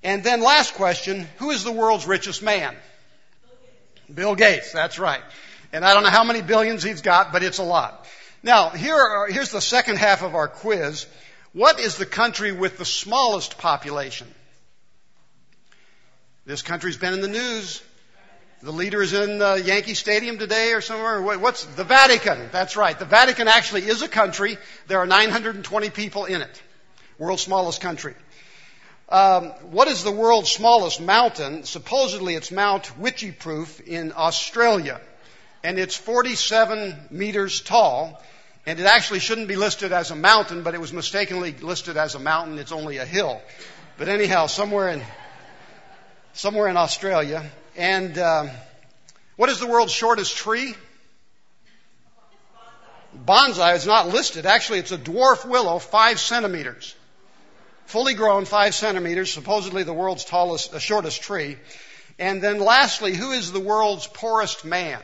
And 0.02 0.24
then, 0.24 0.40
last 0.40 0.74
question: 0.74 1.28
Who 1.38 1.50
is 1.50 1.62
the 1.62 1.72
world's 1.72 2.06
richest 2.06 2.42
man? 2.42 2.74
Bill 4.12 4.34
Gates. 4.34 4.72
That's 4.72 4.98
right. 4.98 5.22
And 5.74 5.84
I 5.84 5.92
don't 5.92 6.02
know 6.02 6.10
how 6.10 6.24
many 6.24 6.40
billions 6.40 6.82
he's 6.82 7.02
got, 7.02 7.32
but 7.32 7.42
it's 7.42 7.58
a 7.58 7.62
lot. 7.62 8.06
Now, 8.42 8.70
here 8.70 8.96
are, 8.96 9.26
here's 9.28 9.50
the 9.50 9.60
second 9.60 9.98
half 9.98 10.22
of 10.22 10.34
our 10.34 10.48
quiz. 10.48 11.06
What 11.52 11.78
is 11.78 11.96
the 11.96 12.06
country 12.06 12.52
with 12.52 12.78
the 12.78 12.86
smallest 12.86 13.58
population? 13.58 14.26
This 16.46 16.62
country's 16.62 16.96
been 16.96 17.12
in 17.12 17.20
the 17.20 17.28
news. 17.28 17.82
The 18.62 18.72
leader 18.72 19.02
is 19.02 19.12
in 19.12 19.42
uh, 19.42 19.54
Yankee 19.54 19.92
Stadium 19.92 20.38
today 20.38 20.72
or 20.72 20.80
somewhere. 20.80 21.20
What's 21.38 21.64
the 21.64 21.84
Vatican? 21.84 22.48
That's 22.50 22.76
right. 22.76 22.98
The 22.98 23.04
Vatican 23.04 23.46
actually 23.46 23.82
is 23.82 24.00
a 24.00 24.08
country. 24.08 24.56
There 24.86 24.98
are 24.98 25.06
920 25.06 25.90
people 25.90 26.24
in 26.24 26.40
it. 26.40 26.62
World's 27.18 27.42
smallest 27.42 27.82
country. 27.82 28.14
Um, 29.10 29.50
what 29.70 29.88
is 29.88 30.02
the 30.02 30.10
world's 30.10 30.50
smallest 30.50 31.00
mountain? 31.00 31.64
Supposedly 31.64 32.34
it's 32.36 32.50
Mount 32.50 32.84
Wycheproof 32.98 33.80
in 33.86 34.12
Australia. 34.16 34.98
And 35.62 35.78
it's 35.78 35.96
47 35.96 37.08
meters 37.10 37.60
tall. 37.60 38.22
And 38.64 38.80
it 38.80 38.86
actually 38.86 39.20
shouldn't 39.20 39.48
be 39.48 39.56
listed 39.56 39.92
as 39.92 40.10
a 40.10 40.16
mountain, 40.16 40.62
but 40.62 40.74
it 40.74 40.80
was 40.80 40.92
mistakenly 40.92 41.52
listed 41.52 41.98
as 41.98 42.14
a 42.14 42.18
mountain. 42.18 42.58
It's 42.58 42.72
only 42.72 42.96
a 42.96 43.04
hill. 43.04 43.42
But 43.98 44.08
anyhow, 44.08 44.46
somewhere 44.46 44.88
in 44.88 45.02
somewhere 46.32 46.68
in 46.68 46.76
Australia. 46.76 47.50
And 47.76 48.16
uh, 48.18 48.46
what 49.36 49.48
is 49.48 49.60
the 49.60 49.66
world's 49.66 49.92
shortest 49.92 50.36
tree? 50.36 50.74
Bonsai 53.26 53.76
is 53.76 53.86
not 53.86 54.08
listed. 54.08 54.46
Actually, 54.46 54.78
it's 54.78 54.92
a 54.92 54.98
dwarf 54.98 55.48
willow, 55.48 55.78
five 55.78 56.20
centimeters. 56.20 56.94
Fully 57.86 58.14
grown, 58.14 58.44
five 58.44 58.74
centimeters, 58.74 59.32
supposedly 59.32 59.82
the 59.82 59.92
world's 59.92 60.24
tallest, 60.24 60.72
uh, 60.72 60.78
shortest 60.78 61.22
tree. 61.22 61.56
And 62.18 62.40
then 62.42 62.60
lastly, 62.60 63.14
who 63.14 63.32
is 63.32 63.50
the 63.50 63.60
world's 63.60 64.06
poorest 64.06 64.64
man? 64.64 65.00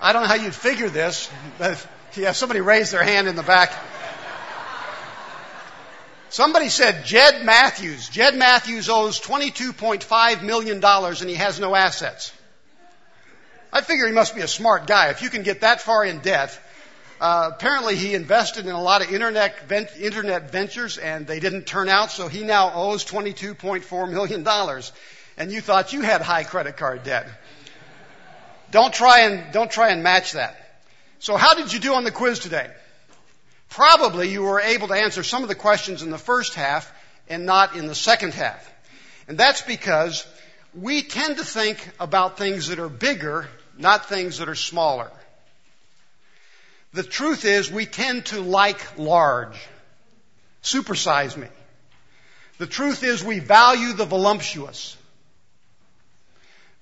I 0.00 0.12
don't 0.12 0.22
know 0.22 0.28
how 0.28 0.34
you'd 0.34 0.54
figure 0.54 0.88
this, 0.88 1.30
but 1.58 1.86
yeah, 2.16 2.32
somebody 2.32 2.60
raised 2.60 2.92
their 2.92 3.04
hand 3.04 3.28
in 3.28 3.36
the 3.36 3.42
back. 3.42 3.72
Somebody 6.32 6.70
said 6.70 7.04
Jed 7.04 7.44
Matthews. 7.44 8.08
Jed 8.08 8.34
Matthews 8.34 8.88
owes 8.88 9.20
$22.5 9.20 10.42
million 10.42 10.82
and 10.82 11.28
he 11.28 11.34
has 11.34 11.60
no 11.60 11.74
assets. 11.74 12.32
I 13.70 13.82
figure 13.82 14.06
he 14.06 14.14
must 14.14 14.34
be 14.34 14.40
a 14.40 14.48
smart 14.48 14.86
guy. 14.86 15.10
If 15.10 15.20
you 15.20 15.28
can 15.28 15.42
get 15.42 15.60
that 15.60 15.82
far 15.82 16.06
in 16.06 16.20
debt, 16.20 16.58
uh, 17.20 17.50
apparently 17.52 17.96
he 17.96 18.14
invested 18.14 18.64
in 18.64 18.72
a 18.72 18.80
lot 18.80 19.04
of 19.04 19.12
internet, 19.12 19.68
vent, 19.68 19.90
internet 20.00 20.50
ventures 20.50 20.96
and 20.96 21.26
they 21.26 21.38
didn't 21.38 21.66
turn 21.66 21.90
out, 21.90 22.10
so 22.10 22.28
he 22.28 22.44
now 22.44 22.72
owes 22.72 23.04
$22.4 23.04 24.10
million. 24.10 24.82
And 25.36 25.52
you 25.52 25.60
thought 25.60 25.92
you 25.92 26.00
had 26.00 26.22
high 26.22 26.44
credit 26.44 26.78
card 26.78 27.02
debt. 27.02 27.28
Don't 28.70 28.94
try 28.94 29.20
and, 29.26 29.52
don't 29.52 29.70
try 29.70 29.90
and 29.90 30.02
match 30.02 30.32
that. 30.32 30.56
So 31.18 31.36
how 31.36 31.52
did 31.52 31.74
you 31.74 31.78
do 31.78 31.92
on 31.92 32.04
the 32.04 32.10
quiz 32.10 32.38
today? 32.38 32.70
Probably 33.72 34.28
you 34.28 34.42
were 34.42 34.60
able 34.60 34.88
to 34.88 34.94
answer 34.94 35.22
some 35.22 35.42
of 35.42 35.48
the 35.48 35.54
questions 35.54 36.02
in 36.02 36.10
the 36.10 36.18
first 36.18 36.52
half 36.52 36.92
and 37.26 37.46
not 37.46 37.74
in 37.74 37.86
the 37.86 37.94
second 37.94 38.34
half. 38.34 38.70
And 39.28 39.38
that's 39.38 39.62
because 39.62 40.26
we 40.74 41.02
tend 41.02 41.38
to 41.38 41.44
think 41.44 41.88
about 41.98 42.36
things 42.36 42.68
that 42.68 42.78
are 42.78 42.90
bigger, 42.90 43.48
not 43.78 44.10
things 44.10 44.38
that 44.38 44.50
are 44.50 44.54
smaller. 44.54 45.10
The 46.92 47.02
truth 47.02 47.46
is 47.46 47.72
we 47.72 47.86
tend 47.86 48.26
to 48.26 48.42
like 48.42 48.98
large. 48.98 49.56
Supersize 50.62 51.34
me. 51.38 51.48
The 52.58 52.66
truth 52.66 53.02
is 53.02 53.24
we 53.24 53.38
value 53.38 53.94
the 53.94 54.04
voluptuous. 54.04 54.98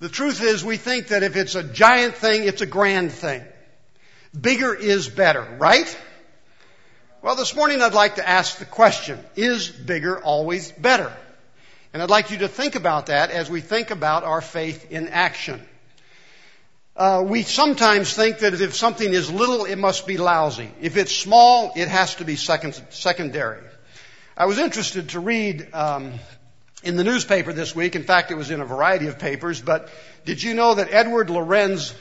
The 0.00 0.08
truth 0.08 0.42
is 0.42 0.64
we 0.64 0.76
think 0.76 1.08
that 1.08 1.22
if 1.22 1.36
it's 1.36 1.54
a 1.54 1.62
giant 1.62 2.16
thing, 2.16 2.42
it's 2.42 2.62
a 2.62 2.66
grand 2.66 3.12
thing. 3.12 3.44
Bigger 4.38 4.74
is 4.74 5.08
better, 5.08 5.46
right? 5.60 5.96
Well, 7.22 7.36
this 7.36 7.54
morning 7.54 7.82
I'd 7.82 7.92
like 7.92 8.14
to 8.14 8.26
ask 8.26 8.56
the 8.56 8.64
question, 8.64 9.22
is 9.36 9.68
bigger 9.68 10.18
always 10.18 10.72
better? 10.72 11.12
And 11.92 12.02
I'd 12.02 12.08
like 12.08 12.30
you 12.30 12.38
to 12.38 12.48
think 12.48 12.76
about 12.76 13.06
that 13.06 13.30
as 13.30 13.50
we 13.50 13.60
think 13.60 13.90
about 13.90 14.24
our 14.24 14.40
faith 14.40 14.90
in 14.90 15.06
action. 15.08 15.60
Uh, 16.96 17.22
we 17.26 17.42
sometimes 17.42 18.14
think 18.14 18.38
that 18.38 18.58
if 18.58 18.74
something 18.74 19.12
is 19.12 19.30
little, 19.30 19.66
it 19.66 19.76
must 19.76 20.06
be 20.06 20.16
lousy. 20.16 20.70
If 20.80 20.96
it's 20.96 21.14
small, 21.14 21.74
it 21.76 21.88
has 21.88 22.14
to 22.16 22.24
be 22.24 22.36
second, 22.36 22.80
secondary. 22.88 23.60
I 24.34 24.46
was 24.46 24.56
interested 24.56 25.10
to 25.10 25.20
read 25.20 25.68
um, 25.74 26.14
in 26.82 26.96
the 26.96 27.04
newspaper 27.04 27.52
this 27.52 27.76
week. 27.76 27.96
In 27.96 28.04
fact, 28.04 28.30
it 28.30 28.36
was 28.36 28.50
in 28.50 28.62
a 28.62 28.64
variety 28.64 29.08
of 29.08 29.18
papers. 29.18 29.60
But 29.60 29.90
did 30.24 30.42
you 30.42 30.54
know 30.54 30.76
that 30.76 30.90
Edward 30.90 31.28
Lorenz, 31.28 31.94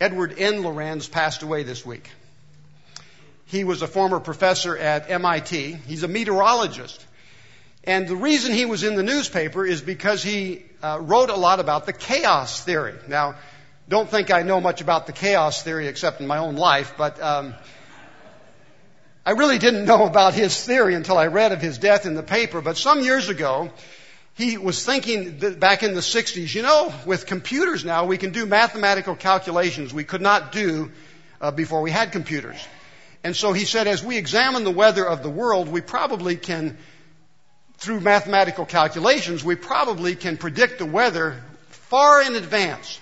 Edward 0.00 0.34
N. 0.36 0.62
Lorenz, 0.62 1.06
passed 1.06 1.44
away 1.44 1.62
this 1.62 1.86
week? 1.86 2.10
He 3.46 3.64
was 3.64 3.82
a 3.82 3.86
former 3.86 4.20
professor 4.20 4.76
at 4.76 5.10
MIT. 5.10 5.72
He's 5.86 6.02
a 6.02 6.08
meteorologist. 6.08 7.04
And 7.84 8.08
the 8.08 8.16
reason 8.16 8.52
he 8.52 8.64
was 8.64 8.82
in 8.82 8.96
the 8.96 9.04
newspaper 9.04 9.64
is 9.64 9.80
because 9.80 10.22
he 10.22 10.64
uh, 10.82 10.98
wrote 11.00 11.30
a 11.30 11.36
lot 11.36 11.60
about 11.60 11.86
the 11.86 11.92
chaos 11.92 12.64
theory. 12.64 12.94
Now, 13.06 13.36
don't 13.88 14.10
think 14.10 14.32
I 14.32 14.42
know 14.42 14.60
much 14.60 14.80
about 14.80 15.06
the 15.06 15.12
chaos 15.12 15.62
theory 15.62 15.86
except 15.86 16.20
in 16.20 16.26
my 16.26 16.38
own 16.38 16.56
life, 16.56 16.94
but 16.98 17.22
um, 17.22 17.54
I 19.24 19.32
really 19.32 19.58
didn't 19.58 19.84
know 19.84 20.04
about 20.06 20.34
his 20.34 20.60
theory 20.64 20.96
until 20.96 21.16
I 21.16 21.28
read 21.28 21.52
of 21.52 21.62
his 21.62 21.78
death 21.78 22.04
in 22.04 22.14
the 22.14 22.24
paper. 22.24 22.60
But 22.60 22.76
some 22.76 23.00
years 23.00 23.28
ago, 23.28 23.70
he 24.34 24.58
was 24.58 24.84
thinking 24.84 25.38
back 25.60 25.84
in 25.84 25.94
the 25.94 26.00
60s, 26.00 26.52
you 26.52 26.62
know, 26.62 26.92
with 27.06 27.26
computers 27.26 27.84
now, 27.84 28.06
we 28.06 28.18
can 28.18 28.32
do 28.32 28.44
mathematical 28.44 29.14
calculations 29.14 29.94
we 29.94 30.02
could 30.02 30.20
not 30.20 30.50
do 30.50 30.90
uh, 31.40 31.52
before 31.52 31.82
we 31.82 31.92
had 31.92 32.10
computers. 32.10 32.58
And 33.26 33.34
so 33.34 33.52
he 33.52 33.64
said, 33.64 33.88
as 33.88 34.04
we 34.04 34.18
examine 34.18 34.62
the 34.62 34.70
weather 34.70 35.04
of 35.04 35.24
the 35.24 35.28
world, 35.28 35.66
we 35.66 35.80
probably 35.80 36.36
can 36.36 36.78
through 37.76 37.98
mathematical 37.98 38.64
calculations, 38.64 39.42
we 39.42 39.56
probably 39.56 40.14
can 40.14 40.36
predict 40.36 40.78
the 40.78 40.86
weather 40.86 41.42
far 41.70 42.22
in 42.22 42.36
advance. 42.36 43.00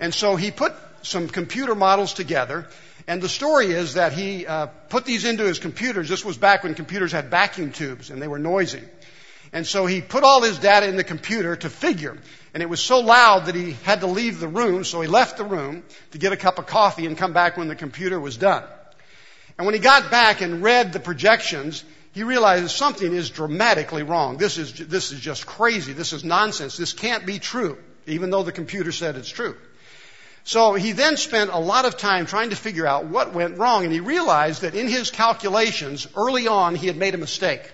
And 0.00 0.14
so 0.14 0.36
he 0.36 0.50
put 0.50 0.72
some 1.02 1.28
computer 1.28 1.74
models 1.74 2.14
together. 2.14 2.66
And 3.06 3.20
the 3.20 3.28
story 3.28 3.66
is 3.66 3.92
that 3.92 4.14
he 4.14 4.46
uh, 4.46 4.68
put 4.88 5.04
these 5.04 5.26
into 5.26 5.44
his 5.44 5.58
computers. 5.58 6.08
This 6.08 6.24
was 6.24 6.38
back 6.38 6.64
when 6.64 6.74
computers 6.74 7.12
had 7.12 7.26
vacuum 7.26 7.70
tubes 7.70 8.08
and 8.08 8.22
they 8.22 8.28
were 8.28 8.38
noisy. 8.38 8.84
And 9.52 9.66
so 9.66 9.84
he 9.84 10.00
put 10.00 10.24
all 10.24 10.40
his 10.40 10.58
data 10.58 10.88
in 10.88 10.96
the 10.96 11.04
computer 11.04 11.56
to 11.56 11.68
figure. 11.68 12.16
And 12.54 12.62
it 12.62 12.70
was 12.70 12.80
so 12.80 13.00
loud 13.00 13.44
that 13.44 13.54
he 13.54 13.72
had 13.84 14.00
to 14.00 14.06
leave 14.06 14.40
the 14.40 14.48
room, 14.48 14.84
so 14.84 15.02
he 15.02 15.08
left 15.08 15.36
the 15.36 15.44
room 15.44 15.84
to 16.12 16.18
get 16.18 16.32
a 16.32 16.38
cup 16.38 16.58
of 16.58 16.64
coffee 16.64 17.04
and 17.04 17.18
come 17.18 17.34
back 17.34 17.58
when 17.58 17.68
the 17.68 17.76
computer 17.76 18.18
was 18.18 18.38
done. 18.38 18.64
And 19.58 19.66
when 19.66 19.74
he 19.74 19.80
got 19.80 20.10
back 20.10 20.40
and 20.40 20.62
read 20.62 20.92
the 20.92 21.00
projections, 21.00 21.84
he 22.12 22.22
realized 22.22 22.70
something 22.70 23.12
is 23.12 23.28
dramatically 23.28 24.04
wrong. 24.04 24.38
This 24.38 24.56
is, 24.56 24.72
this 24.72 25.12
is 25.12 25.20
just 25.20 25.46
crazy. 25.46 25.92
This 25.92 26.12
is 26.12 26.24
nonsense. 26.24 26.76
This 26.76 26.92
can't 26.92 27.26
be 27.26 27.40
true, 27.40 27.76
even 28.06 28.30
though 28.30 28.44
the 28.44 28.52
computer 28.52 28.92
said 28.92 29.16
it's 29.16 29.28
true. 29.28 29.56
So 30.44 30.74
he 30.74 30.92
then 30.92 31.16
spent 31.16 31.50
a 31.52 31.58
lot 31.58 31.84
of 31.84 31.96
time 31.96 32.24
trying 32.24 32.50
to 32.50 32.56
figure 32.56 32.86
out 32.86 33.04
what 33.06 33.34
went 33.34 33.58
wrong, 33.58 33.84
and 33.84 33.92
he 33.92 34.00
realized 34.00 34.62
that 34.62 34.74
in 34.74 34.88
his 34.88 35.10
calculations, 35.10 36.06
early 36.16 36.48
on, 36.48 36.74
he 36.74 36.86
had 36.86 36.96
made 36.96 37.14
a 37.14 37.18
mistake. 37.18 37.70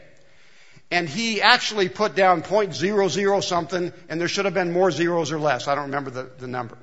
And 0.90 1.08
he 1.08 1.40
actually 1.40 1.88
put 1.88 2.16
down 2.16 2.42
point 2.42 2.74
zero 2.74 3.08
zero 3.08 3.40
something, 3.40 3.92
and 4.08 4.20
there 4.20 4.28
should 4.28 4.44
have 4.46 4.54
been 4.54 4.72
more 4.72 4.90
zeros 4.90 5.32
or 5.32 5.38
less. 5.38 5.68
I 5.68 5.74
don't 5.74 5.84
remember 5.84 6.10
the, 6.10 6.30
the 6.38 6.46
number. 6.46 6.76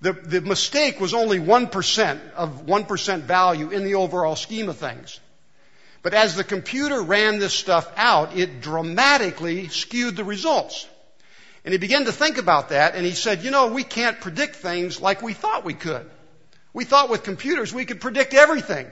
The, 0.00 0.12
the 0.12 0.40
mistake 0.40 1.00
was 1.00 1.12
only 1.12 1.40
1% 1.40 2.32
of 2.34 2.66
1% 2.66 3.20
value 3.22 3.70
in 3.70 3.84
the 3.84 3.96
overall 3.96 4.36
scheme 4.36 4.68
of 4.68 4.76
things. 4.76 5.18
But 6.02 6.14
as 6.14 6.36
the 6.36 6.44
computer 6.44 7.02
ran 7.02 7.40
this 7.40 7.52
stuff 7.52 7.90
out, 7.96 8.36
it 8.36 8.60
dramatically 8.60 9.68
skewed 9.68 10.16
the 10.16 10.24
results. 10.24 10.86
And 11.64 11.72
he 11.72 11.78
began 11.78 12.04
to 12.04 12.12
think 12.12 12.38
about 12.38 12.68
that 12.68 12.94
and 12.94 13.04
he 13.04 13.12
said, 13.12 13.42
you 13.42 13.50
know, 13.50 13.66
we 13.66 13.82
can't 13.82 14.20
predict 14.20 14.56
things 14.56 15.00
like 15.00 15.20
we 15.20 15.32
thought 15.32 15.64
we 15.64 15.74
could. 15.74 16.08
We 16.72 16.84
thought 16.84 17.10
with 17.10 17.24
computers 17.24 17.74
we 17.74 17.84
could 17.84 18.00
predict 18.00 18.34
everything. 18.34 18.86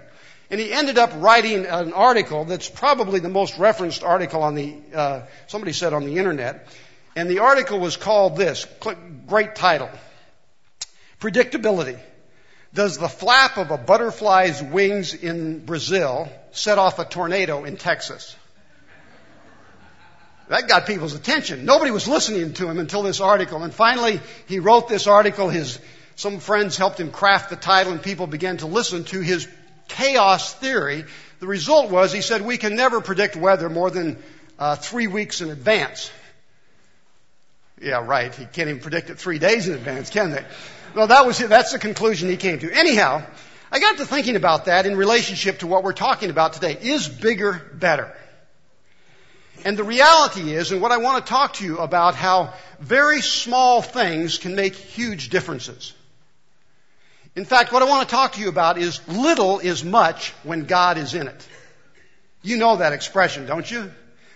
And 0.50 0.60
he 0.60 0.72
ended 0.72 0.98
up 0.98 1.12
writing 1.16 1.66
an 1.66 1.92
article 1.92 2.44
that's 2.44 2.68
probably 2.68 3.20
the 3.20 3.28
most 3.28 3.58
referenced 3.58 4.02
article 4.02 4.42
on 4.42 4.54
the, 4.54 4.76
uh, 4.94 5.22
somebody 5.46 5.72
said 5.72 5.92
on 5.92 6.04
the 6.04 6.18
internet. 6.18 6.68
And 7.14 7.30
the 7.30 7.38
article 7.40 7.78
was 7.78 7.96
called 7.96 8.36
this, 8.36 8.66
great 9.26 9.54
title. 9.54 9.90
Predictability. 11.20 11.98
Does 12.74 12.98
the 12.98 13.08
flap 13.08 13.56
of 13.56 13.70
a 13.70 13.78
butterfly's 13.78 14.62
wings 14.62 15.14
in 15.14 15.64
Brazil 15.64 16.30
set 16.52 16.78
off 16.78 16.98
a 16.98 17.04
tornado 17.04 17.64
in 17.64 17.76
Texas? 17.76 18.36
That 20.48 20.68
got 20.68 20.86
people's 20.86 21.14
attention. 21.14 21.64
Nobody 21.64 21.90
was 21.90 22.06
listening 22.06 22.52
to 22.54 22.68
him 22.68 22.78
until 22.78 23.02
this 23.02 23.20
article. 23.20 23.62
And 23.62 23.74
finally, 23.74 24.20
he 24.46 24.60
wrote 24.60 24.88
this 24.88 25.06
article. 25.06 25.48
His, 25.48 25.78
some 26.14 26.38
friends 26.38 26.76
helped 26.76 27.00
him 27.00 27.10
craft 27.10 27.50
the 27.50 27.56
title 27.56 27.92
and 27.92 28.02
people 28.02 28.26
began 28.26 28.58
to 28.58 28.66
listen 28.66 29.04
to 29.04 29.20
his 29.20 29.48
chaos 29.88 30.54
theory. 30.54 31.04
The 31.40 31.46
result 31.46 31.90
was 31.90 32.12
he 32.12 32.20
said, 32.20 32.42
we 32.42 32.58
can 32.58 32.76
never 32.76 33.00
predict 33.00 33.36
weather 33.36 33.68
more 33.68 33.90
than 33.90 34.22
uh, 34.58 34.76
three 34.76 35.06
weeks 35.06 35.40
in 35.40 35.50
advance. 35.50 36.10
Yeah, 37.80 38.04
right. 38.06 38.34
He 38.34 38.44
can't 38.44 38.68
even 38.68 38.80
predict 38.80 39.10
it 39.10 39.18
three 39.18 39.38
days 39.38 39.68
in 39.68 39.74
advance, 39.74 40.10
can 40.10 40.30
they? 40.30 40.44
Well, 40.96 41.08
that 41.08 41.26
was, 41.26 41.36
that's 41.36 41.72
the 41.72 41.78
conclusion 41.78 42.30
he 42.30 42.38
came 42.38 42.58
to. 42.60 42.72
Anyhow, 42.72 43.22
I 43.70 43.80
got 43.80 43.98
to 43.98 44.06
thinking 44.06 44.34
about 44.34 44.64
that 44.64 44.86
in 44.86 44.96
relationship 44.96 45.58
to 45.58 45.66
what 45.66 45.84
we're 45.84 45.92
talking 45.92 46.30
about 46.30 46.54
today. 46.54 46.78
Is 46.80 47.06
bigger 47.06 47.70
better? 47.74 48.16
And 49.62 49.76
the 49.76 49.84
reality 49.84 50.54
is, 50.54 50.72
and 50.72 50.80
what 50.80 50.92
I 50.92 50.96
want 50.96 51.22
to 51.22 51.28
talk 51.28 51.52
to 51.54 51.66
you 51.66 51.80
about, 51.80 52.14
how 52.14 52.54
very 52.80 53.20
small 53.20 53.82
things 53.82 54.38
can 54.38 54.56
make 54.56 54.74
huge 54.74 55.28
differences. 55.28 55.92
In 57.34 57.44
fact, 57.44 57.72
what 57.72 57.82
I 57.82 57.84
want 57.84 58.08
to 58.08 58.14
talk 58.14 58.32
to 58.32 58.40
you 58.40 58.48
about 58.48 58.78
is 58.78 59.06
little 59.06 59.58
is 59.58 59.84
much 59.84 60.30
when 60.44 60.64
God 60.64 60.96
is 60.96 61.12
in 61.12 61.28
it. 61.28 61.46
You 62.40 62.56
know 62.56 62.76
that 62.76 62.94
expression, 62.94 63.44
don't 63.44 63.70
you? 63.70 63.92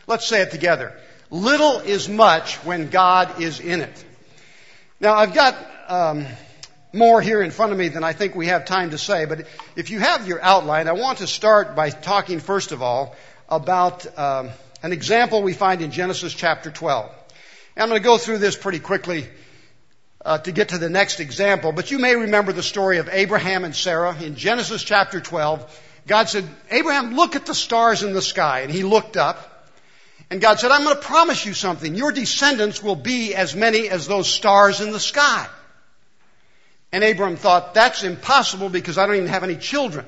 Let's 0.06 0.26
say 0.26 0.42
it 0.42 0.50
together. 0.50 0.92
Little 1.30 1.78
is 1.78 2.06
much 2.06 2.56
when 2.66 2.90
God 2.90 3.40
is 3.40 3.60
in 3.60 3.80
it. 3.80 4.04
Now, 5.00 5.14
I've 5.14 5.32
got 5.32 5.56
um, 5.88 6.26
more 6.92 7.20
here 7.20 7.40
in 7.42 7.50
front 7.50 7.72
of 7.72 7.78
me 7.78 7.88
than 7.88 8.02
I 8.02 8.12
think 8.12 8.34
we 8.34 8.46
have 8.46 8.64
time 8.64 8.90
to 8.90 8.98
say, 8.98 9.24
but 9.24 9.46
if 9.76 9.90
you 9.90 10.00
have 10.00 10.26
your 10.26 10.42
outline, 10.42 10.88
I 10.88 10.92
want 10.92 11.18
to 11.18 11.26
start 11.26 11.76
by 11.76 11.90
talking 11.90 12.40
first 12.40 12.72
of 12.72 12.82
all 12.82 13.14
about 13.48 14.06
um, 14.18 14.50
an 14.82 14.92
example 14.92 15.42
we 15.42 15.52
find 15.52 15.82
in 15.82 15.90
Genesis 15.90 16.34
chapter 16.34 16.70
12. 16.70 17.10
And 17.76 17.82
I'm 17.82 17.88
going 17.88 18.00
to 18.00 18.04
go 18.04 18.18
through 18.18 18.38
this 18.38 18.56
pretty 18.56 18.80
quickly 18.80 19.28
uh, 20.24 20.38
to 20.38 20.52
get 20.52 20.70
to 20.70 20.78
the 20.78 20.90
next 20.90 21.20
example, 21.20 21.72
but 21.72 21.90
you 21.90 21.98
may 21.98 22.14
remember 22.14 22.52
the 22.52 22.62
story 22.62 22.98
of 22.98 23.08
Abraham 23.10 23.64
and 23.64 23.74
Sarah 23.74 24.16
in 24.20 24.36
Genesis 24.36 24.82
chapter 24.82 25.20
12. 25.20 25.80
God 26.06 26.28
said, 26.28 26.44
Abraham, 26.70 27.14
look 27.14 27.36
at 27.36 27.46
the 27.46 27.54
stars 27.54 28.02
in 28.02 28.12
the 28.12 28.22
sky. 28.22 28.60
And 28.60 28.70
he 28.70 28.82
looked 28.82 29.16
up. 29.16 29.46
And 30.30 30.40
God 30.40 30.60
said, 30.60 30.70
I'm 30.70 30.84
going 30.84 30.96
to 30.96 31.02
promise 31.02 31.44
you 31.44 31.54
something. 31.54 31.94
Your 31.94 32.12
descendants 32.12 32.82
will 32.82 32.96
be 32.96 33.34
as 33.34 33.54
many 33.54 33.88
as 33.88 34.06
those 34.06 34.28
stars 34.28 34.80
in 34.80 34.92
the 34.92 35.00
sky. 35.00 35.46
And 36.92 37.04
Abram 37.04 37.36
thought, 37.36 37.74
that's 37.74 38.02
impossible 38.02 38.68
because 38.68 38.98
I 38.98 39.06
don't 39.06 39.16
even 39.16 39.28
have 39.28 39.44
any 39.44 39.56
children. 39.56 40.06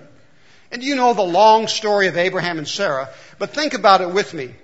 And 0.72 0.82
you 0.82 0.96
know 0.96 1.14
the 1.14 1.22
long 1.22 1.68
story 1.68 2.08
of 2.08 2.16
Abraham 2.16 2.58
and 2.58 2.66
Sarah, 2.66 3.10
but 3.38 3.50
think 3.50 3.74
about 3.74 4.00
it 4.00 4.10
with 4.10 4.32
me. 4.34 4.54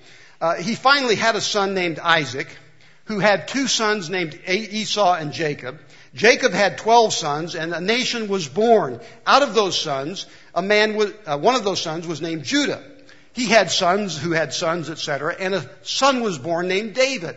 Uh, 0.40 0.54
he 0.54 0.74
finally 0.74 1.16
had 1.16 1.36
a 1.36 1.40
son 1.40 1.74
named 1.74 1.98
Isaac, 1.98 2.48
who 3.04 3.18
had 3.18 3.48
two 3.48 3.66
sons 3.66 4.08
named 4.08 4.38
Esau 4.46 5.14
and 5.14 5.32
Jacob. 5.32 5.78
Jacob 6.14 6.52
had 6.52 6.78
12 6.78 7.12
sons, 7.12 7.54
and 7.54 7.72
a 7.72 7.80
nation 7.80 8.28
was 8.28 8.48
born. 8.48 9.00
Out 9.26 9.42
of 9.42 9.54
those 9.54 9.78
sons, 9.78 10.26
a 10.54 10.62
man 10.62 10.96
was, 10.96 11.12
uh, 11.26 11.38
one 11.38 11.54
of 11.54 11.64
those 11.64 11.80
sons 11.80 12.06
was 12.06 12.20
named 12.20 12.44
Judah. 12.44 12.82
He 13.34 13.46
had 13.46 13.70
sons 13.70 14.16
who 14.16 14.32
had 14.32 14.52
sons, 14.52 14.90
etc., 14.90 15.36
and 15.38 15.54
a 15.54 15.70
son 15.82 16.22
was 16.22 16.38
born 16.38 16.66
named 16.66 16.94
David. 16.94 17.36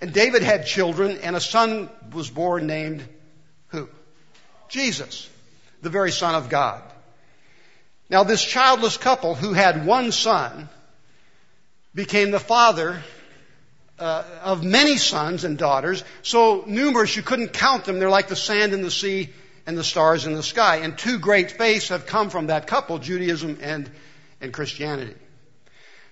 And 0.00 0.12
David 0.12 0.42
had 0.42 0.66
children, 0.66 1.18
and 1.22 1.34
a 1.34 1.40
son 1.40 1.88
was 2.12 2.30
born 2.30 2.66
named 2.66 3.08
who? 3.68 3.88
Jesus, 4.68 5.28
the 5.82 5.90
very 5.90 6.12
Son 6.12 6.34
of 6.34 6.48
God. 6.48 6.82
Now, 8.10 8.24
this 8.24 8.44
childless 8.44 8.96
couple 8.96 9.34
who 9.34 9.52
had 9.52 9.86
one 9.86 10.12
son 10.12 10.68
became 11.94 12.30
the 12.30 12.40
father 12.40 13.02
uh, 13.98 14.24
of 14.42 14.64
many 14.64 14.96
sons 14.96 15.44
and 15.44 15.56
daughters, 15.56 16.04
so 16.22 16.64
numerous 16.66 17.16
you 17.16 17.22
couldn't 17.22 17.52
count 17.52 17.84
them. 17.84 17.98
They're 17.98 18.10
like 18.10 18.28
the 18.28 18.36
sand 18.36 18.72
in 18.72 18.82
the 18.82 18.90
sea 18.90 19.30
and 19.66 19.78
the 19.78 19.84
stars 19.84 20.26
in 20.26 20.34
the 20.34 20.42
sky. 20.42 20.78
And 20.78 20.98
two 20.98 21.18
great 21.18 21.52
faiths 21.52 21.88
have 21.88 22.06
come 22.06 22.30
from 22.30 22.48
that 22.48 22.66
couple, 22.66 22.98
Judaism 22.98 23.58
and, 23.62 23.90
and 24.40 24.52
Christianity. 24.52 25.14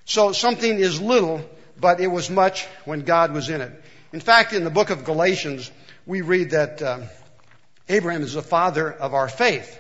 So 0.05 0.33
something 0.33 0.79
is 0.79 1.01
little, 1.01 1.45
but 1.79 2.01
it 2.01 2.09
was 2.09 2.31
much 2.31 2.67
when 2.85 3.01
God 3.03 3.33
was 3.33 3.51
in 3.51 3.61
it. 3.61 3.73
In 4.13 4.21
fact, 4.21 4.53
in 4.53 4.65
the 4.65 4.71
book 4.71 4.91
of 4.91 5.05
Galatians, 5.05 5.71
we 6.07 6.21
read 6.21 6.51
that 6.51 6.83
uh, 6.83 7.01
Abraham 7.93 8.23
is 8.23 8.33
the 8.33 8.43
father 8.43 8.91
of 8.91 9.13
our 9.13 9.29
faith. 9.29 9.79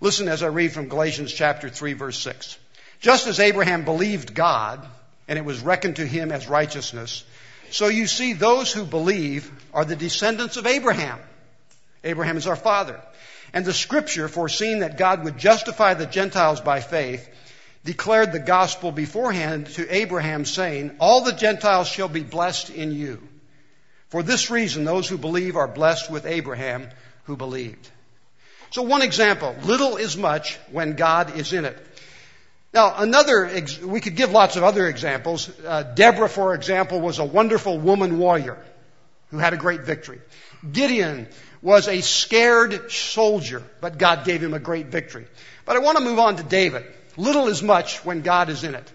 Listen 0.00 0.28
as 0.28 0.42
I 0.42 0.48
read 0.48 0.72
from 0.72 0.88
Galatians 0.88 1.32
chapter 1.32 1.70
3 1.70 1.94
verse 1.94 2.18
6. 2.18 2.58
Just 3.00 3.26
as 3.26 3.40
Abraham 3.40 3.86
believed 3.86 4.34
God, 4.34 4.86
and 5.28 5.38
it 5.38 5.44
was 5.46 5.60
reckoned 5.60 5.96
to 5.96 6.06
him 6.06 6.30
as 6.30 6.46
righteousness, 6.46 7.24
so 7.70 7.88
you 7.88 8.06
see 8.06 8.34
those 8.34 8.70
who 8.70 8.84
believe 8.84 9.50
are 9.72 9.86
the 9.86 9.96
descendants 9.96 10.58
of 10.58 10.66
Abraham. 10.66 11.18
Abraham 12.04 12.36
is 12.36 12.46
our 12.46 12.56
father. 12.56 13.00
And 13.54 13.64
the 13.64 13.72
scripture, 13.72 14.28
foreseeing 14.28 14.80
that 14.80 14.98
God 14.98 15.24
would 15.24 15.38
justify 15.38 15.94
the 15.94 16.06
Gentiles 16.06 16.60
by 16.60 16.80
faith, 16.80 17.26
declared 17.82 18.32
the 18.32 18.40
gospel 18.40 18.92
beforehand 18.92 19.68
to 19.68 19.94
Abraham 19.94 20.44
saying, 20.44 20.96
all 21.00 21.24
the 21.24 21.32
Gentiles 21.32 21.88
shall 21.88 22.08
be 22.08 22.22
blessed 22.22 22.68
in 22.68 22.92
you. 22.92 23.26
For 24.08 24.22
this 24.22 24.50
reason, 24.50 24.84
those 24.84 25.08
who 25.08 25.16
believe 25.16 25.56
are 25.56 25.66
blessed 25.66 26.10
with 26.10 26.26
Abraham 26.26 26.90
who 27.24 27.36
believed. 27.36 27.90
So 28.70 28.82
one 28.82 29.02
example, 29.02 29.54
little 29.64 29.96
is 29.96 30.16
much 30.16 30.56
when 30.70 30.96
God 30.96 31.36
is 31.36 31.52
in 31.52 31.64
it. 31.64 31.78
Now 32.72 32.94
another, 32.96 33.48
we 33.84 34.00
could 34.00 34.16
give 34.16 34.32
lots 34.32 34.56
of 34.56 34.64
other 34.64 34.88
examples. 34.88 35.48
Uh, 35.60 35.84
Deborah, 35.84 36.28
for 36.28 36.54
example, 36.54 37.00
was 37.00 37.20
a 37.20 37.24
wonderful 37.24 37.78
woman 37.78 38.18
warrior 38.18 38.58
who 39.30 39.38
had 39.38 39.52
a 39.52 39.56
great 39.56 39.82
victory. 39.82 40.20
Gideon 40.70 41.28
was 41.62 41.88
a 41.88 42.00
scared 42.00 42.90
soldier, 42.90 43.62
but 43.80 43.96
God 43.96 44.24
gave 44.24 44.42
him 44.42 44.54
a 44.54 44.58
great 44.58 44.86
victory. 44.86 45.26
But 45.64 45.76
I 45.76 45.78
want 45.78 45.98
to 45.98 46.04
move 46.04 46.18
on 46.18 46.36
to 46.36 46.42
David. 46.42 46.84
Little 47.16 47.46
is 47.46 47.62
much 47.62 48.04
when 48.04 48.22
God 48.22 48.48
is 48.48 48.64
in 48.64 48.74
it. 48.74 48.92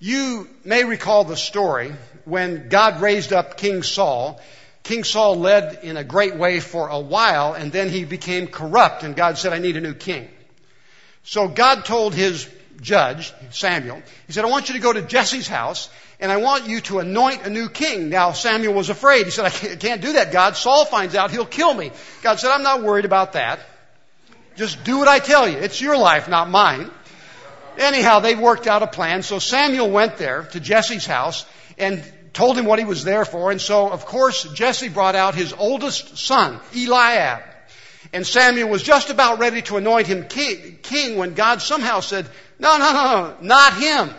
You 0.00 0.48
may 0.64 0.82
recall 0.82 1.22
the 1.22 1.36
story 1.36 1.94
when 2.24 2.68
God 2.68 3.00
raised 3.00 3.32
up 3.32 3.56
King 3.56 3.84
Saul 3.84 4.40
King 4.82 5.04
Saul 5.04 5.36
led 5.36 5.80
in 5.84 5.96
a 5.96 6.04
great 6.04 6.36
way 6.36 6.58
for 6.60 6.88
a 6.88 6.98
while, 6.98 7.54
and 7.54 7.70
then 7.70 7.88
he 7.88 8.04
became 8.04 8.48
corrupt, 8.48 9.04
and 9.04 9.14
God 9.14 9.38
said, 9.38 9.52
I 9.52 9.58
need 9.58 9.76
a 9.76 9.80
new 9.80 9.94
king. 9.94 10.28
So 11.22 11.46
God 11.46 11.84
told 11.84 12.14
his 12.14 12.48
judge, 12.80 13.32
Samuel, 13.50 14.02
he 14.26 14.32
said, 14.32 14.44
I 14.44 14.48
want 14.48 14.68
you 14.68 14.74
to 14.74 14.80
go 14.80 14.92
to 14.92 15.02
Jesse's 15.02 15.46
house, 15.46 15.88
and 16.18 16.32
I 16.32 16.38
want 16.38 16.66
you 16.66 16.80
to 16.82 16.98
anoint 16.98 17.46
a 17.46 17.50
new 17.50 17.68
king. 17.68 18.08
Now 18.08 18.32
Samuel 18.32 18.74
was 18.74 18.90
afraid. 18.90 19.24
He 19.24 19.30
said, 19.30 19.44
I 19.44 19.50
can't 19.50 20.02
do 20.02 20.14
that, 20.14 20.32
God. 20.32 20.56
Saul 20.56 20.84
finds 20.84 21.14
out, 21.14 21.30
he'll 21.30 21.46
kill 21.46 21.72
me. 21.74 21.92
God 22.22 22.40
said, 22.40 22.50
I'm 22.50 22.62
not 22.62 22.82
worried 22.82 23.04
about 23.04 23.34
that. 23.34 23.60
Just 24.56 24.82
do 24.84 24.98
what 24.98 25.08
I 25.08 25.20
tell 25.20 25.48
you. 25.48 25.58
It's 25.58 25.80
your 25.80 25.96
life, 25.96 26.28
not 26.28 26.50
mine. 26.50 26.90
Anyhow, 27.78 28.20
they 28.20 28.34
worked 28.34 28.66
out 28.66 28.82
a 28.82 28.86
plan. 28.86 29.22
So 29.22 29.38
Samuel 29.38 29.90
went 29.90 30.18
there 30.18 30.42
to 30.52 30.60
Jesse's 30.60 31.06
house 31.06 31.46
and 31.78 32.04
told 32.32 32.56
him 32.56 32.64
what 32.64 32.78
he 32.78 32.84
was 32.84 33.04
there 33.04 33.24
for. 33.24 33.50
And 33.50 33.60
so, 33.60 33.90
of 33.90 34.06
course, 34.06 34.44
Jesse 34.54 34.88
brought 34.88 35.14
out 35.14 35.34
his 35.34 35.52
oldest 35.52 36.16
son, 36.18 36.60
Eliab. 36.74 37.42
And 38.12 38.26
Samuel 38.26 38.68
was 38.68 38.82
just 38.82 39.10
about 39.10 39.38
ready 39.38 39.62
to 39.62 39.76
anoint 39.76 40.06
him 40.06 40.26
king, 40.28 41.16
when 41.16 41.34
God 41.34 41.62
somehow 41.62 42.00
said, 42.00 42.26
no, 42.58 42.76
no, 42.76 42.92
no, 42.92 43.02
no, 43.02 43.36
not 43.40 43.74
him. 43.74 44.10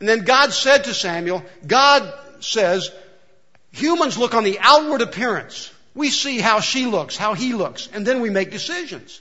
And 0.00 0.08
then 0.08 0.20
God 0.20 0.52
said 0.52 0.84
to 0.84 0.94
Samuel, 0.94 1.44
God 1.66 2.12
says, 2.40 2.90
humans 3.72 4.16
look 4.16 4.34
on 4.34 4.44
the 4.44 4.58
outward 4.60 5.02
appearance. 5.02 5.72
We 5.94 6.10
see 6.10 6.38
how 6.38 6.60
she 6.60 6.86
looks, 6.86 7.16
how 7.16 7.34
he 7.34 7.52
looks, 7.54 7.88
and 7.92 8.06
then 8.06 8.20
we 8.20 8.30
make 8.30 8.50
decisions. 8.50 9.20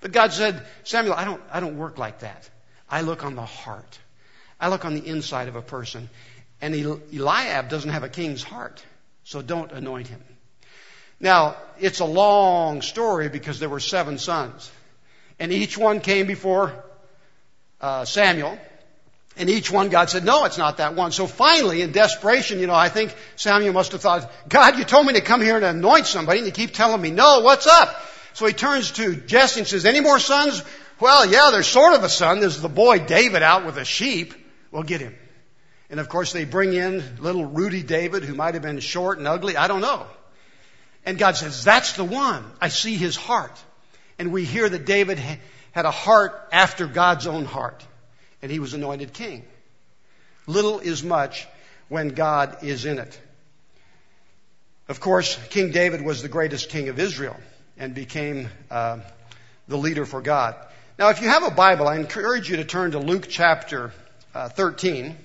But 0.00 0.12
God 0.12 0.32
said, 0.32 0.62
Samuel, 0.84 1.14
I 1.14 1.24
don't, 1.24 1.42
I 1.52 1.60
don't 1.60 1.76
work 1.76 1.98
like 1.98 2.20
that. 2.20 2.48
I 2.88 3.02
look 3.02 3.24
on 3.24 3.34
the 3.34 3.44
heart. 3.44 3.98
I 4.60 4.68
look 4.68 4.84
on 4.84 4.94
the 4.94 5.06
inside 5.06 5.48
of 5.48 5.56
a 5.56 5.62
person. 5.62 6.08
And 6.64 6.74
Eliab 6.74 7.68
doesn't 7.68 7.90
have 7.90 8.04
a 8.04 8.08
king's 8.08 8.42
heart. 8.42 8.82
So 9.24 9.42
don't 9.42 9.70
anoint 9.70 10.06
him. 10.06 10.24
Now, 11.20 11.56
it's 11.78 12.00
a 12.00 12.06
long 12.06 12.80
story 12.80 13.28
because 13.28 13.60
there 13.60 13.68
were 13.68 13.80
seven 13.80 14.16
sons. 14.16 14.72
And 15.38 15.52
each 15.52 15.76
one 15.76 16.00
came 16.00 16.26
before 16.26 16.72
uh, 17.82 18.06
Samuel. 18.06 18.58
And 19.36 19.50
each 19.50 19.70
one, 19.70 19.90
God 19.90 20.08
said, 20.08 20.24
no, 20.24 20.46
it's 20.46 20.56
not 20.56 20.78
that 20.78 20.94
one. 20.94 21.12
So 21.12 21.26
finally, 21.26 21.82
in 21.82 21.92
desperation, 21.92 22.60
you 22.60 22.66
know, 22.66 22.74
I 22.74 22.88
think 22.88 23.14
Samuel 23.36 23.74
must 23.74 23.92
have 23.92 24.00
thought, 24.00 24.32
God, 24.48 24.78
you 24.78 24.84
told 24.84 25.04
me 25.04 25.12
to 25.12 25.20
come 25.20 25.42
here 25.42 25.56
and 25.56 25.66
anoint 25.66 26.06
somebody, 26.06 26.38
and 26.38 26.46
you 26.46 26.52
keep 26.52 26.72
telling 26.72 27.02
me, 27.02 27.10
no, 27.10 27.40
what's 27.40 27.66
up? 27.66 27.94
So 28.32 28.46
he 28.46 28.54
turns 28.54 28.92
to 28.92 29.16
Jesse 29.16 29.60
and 29.60 29.68
says, 29.68 29.84
any 29.84 30.00
more 30.00 30.18
sons? 30.18 30.62
Well, 30.98 31.26
yeah, 31.26 31.50
there's 31.52 31.66
sort 31.66 31.92
of 31.92 32.04
a 32.04 32.08
son. 32.08 32.40
There's 32.40 32.62
the 32.62 32.70
boy 32.70 33.00
David 33.00 33.42
out 33.42 33.66
with 33.66 33.76
a 33.76 33.84
sheep. 33.84 34.32
Well, 34.70 34.82
get 34.82 35.02
him. 35.02 35.14
And 35.90 36.00
of 36.00 36.08
course, 36.08 36.32
they 36.32 36.44
bring 36.44 36.72
in 36.72 37.02
little 37.20 37.44
Rudy 37.44 37.82
David, 37.82 38.24
who 38.24 38.34
might 38.34 38.54
have 38.54 38.62
been 38.62 38.80
short 38.80 39.18
and 39.18 39.28
ugly. 39.28 39.56
I 39.56 39.68
don't 39.68 39.80
know. 39.80 40.06
And 41.04 41.18
God 41.18 41.36
says, 41.36 41.64
that's 41.64 41.92
the 41.92 42.04
one. 42.04 42.44
I 42.60 42.68
see 42.68 42.96
his 42.96 43.16
heart. 43.16 43.62
And 44.18 44.32
we 44.32 44.44
hear 44.44 44.68
that 44.68 44.86
David 44.86 45.18
had 45.18 45.84
a 45.84 45.90
heart 45.90 46.48
after 46.52 46.86
God's 46.86 47.26
own 47.26 47.44
heart 47.44 47.84
and 48.40 48.50
he 48.50 48.58
was 48.58 48.74
anointed 48.74 49.12
king. 49.12 49.42
Little 50.46 50.78
is 50.78 51.02
much 51.02 51.46
when 51.88 52.10
God 52.10 52.62
is 52.62 52.84
in 52.84 52.98
it. 52.98 53.20
Of 54.86 55.00
course, 55.00 55.38
King 55.48 55.72
David 55.72 56.02
was 56.02 56.20
the 56.20 56.28
greatest 56.28 56.68
king 56.68 56.90
of 56.90 56.98
Israel 56.98 57.36
and 57.78 57.94
became 57.94 58.50
uh, 58.70 58.98
the 59.66 59.78
leader 59.78 60.04
for 60.04 60.20
God. 60.20 60.56
Now, 60.98 61.08
if 61.08 61.22
you 61.22 61.28
have 61.28 61.42
a 61.42 61.50
Bible, 61.50 61.88
I 61.88 61.96
encourage 61.96 62.50
you 62.50 62.56
to 62.56 62.64
turn 62.64 62.90
to 62.90 62.98
Luke 62.98 63.28
chapter 63.30 63.92
uh, 64.34 64.50
13. 64.50 65.16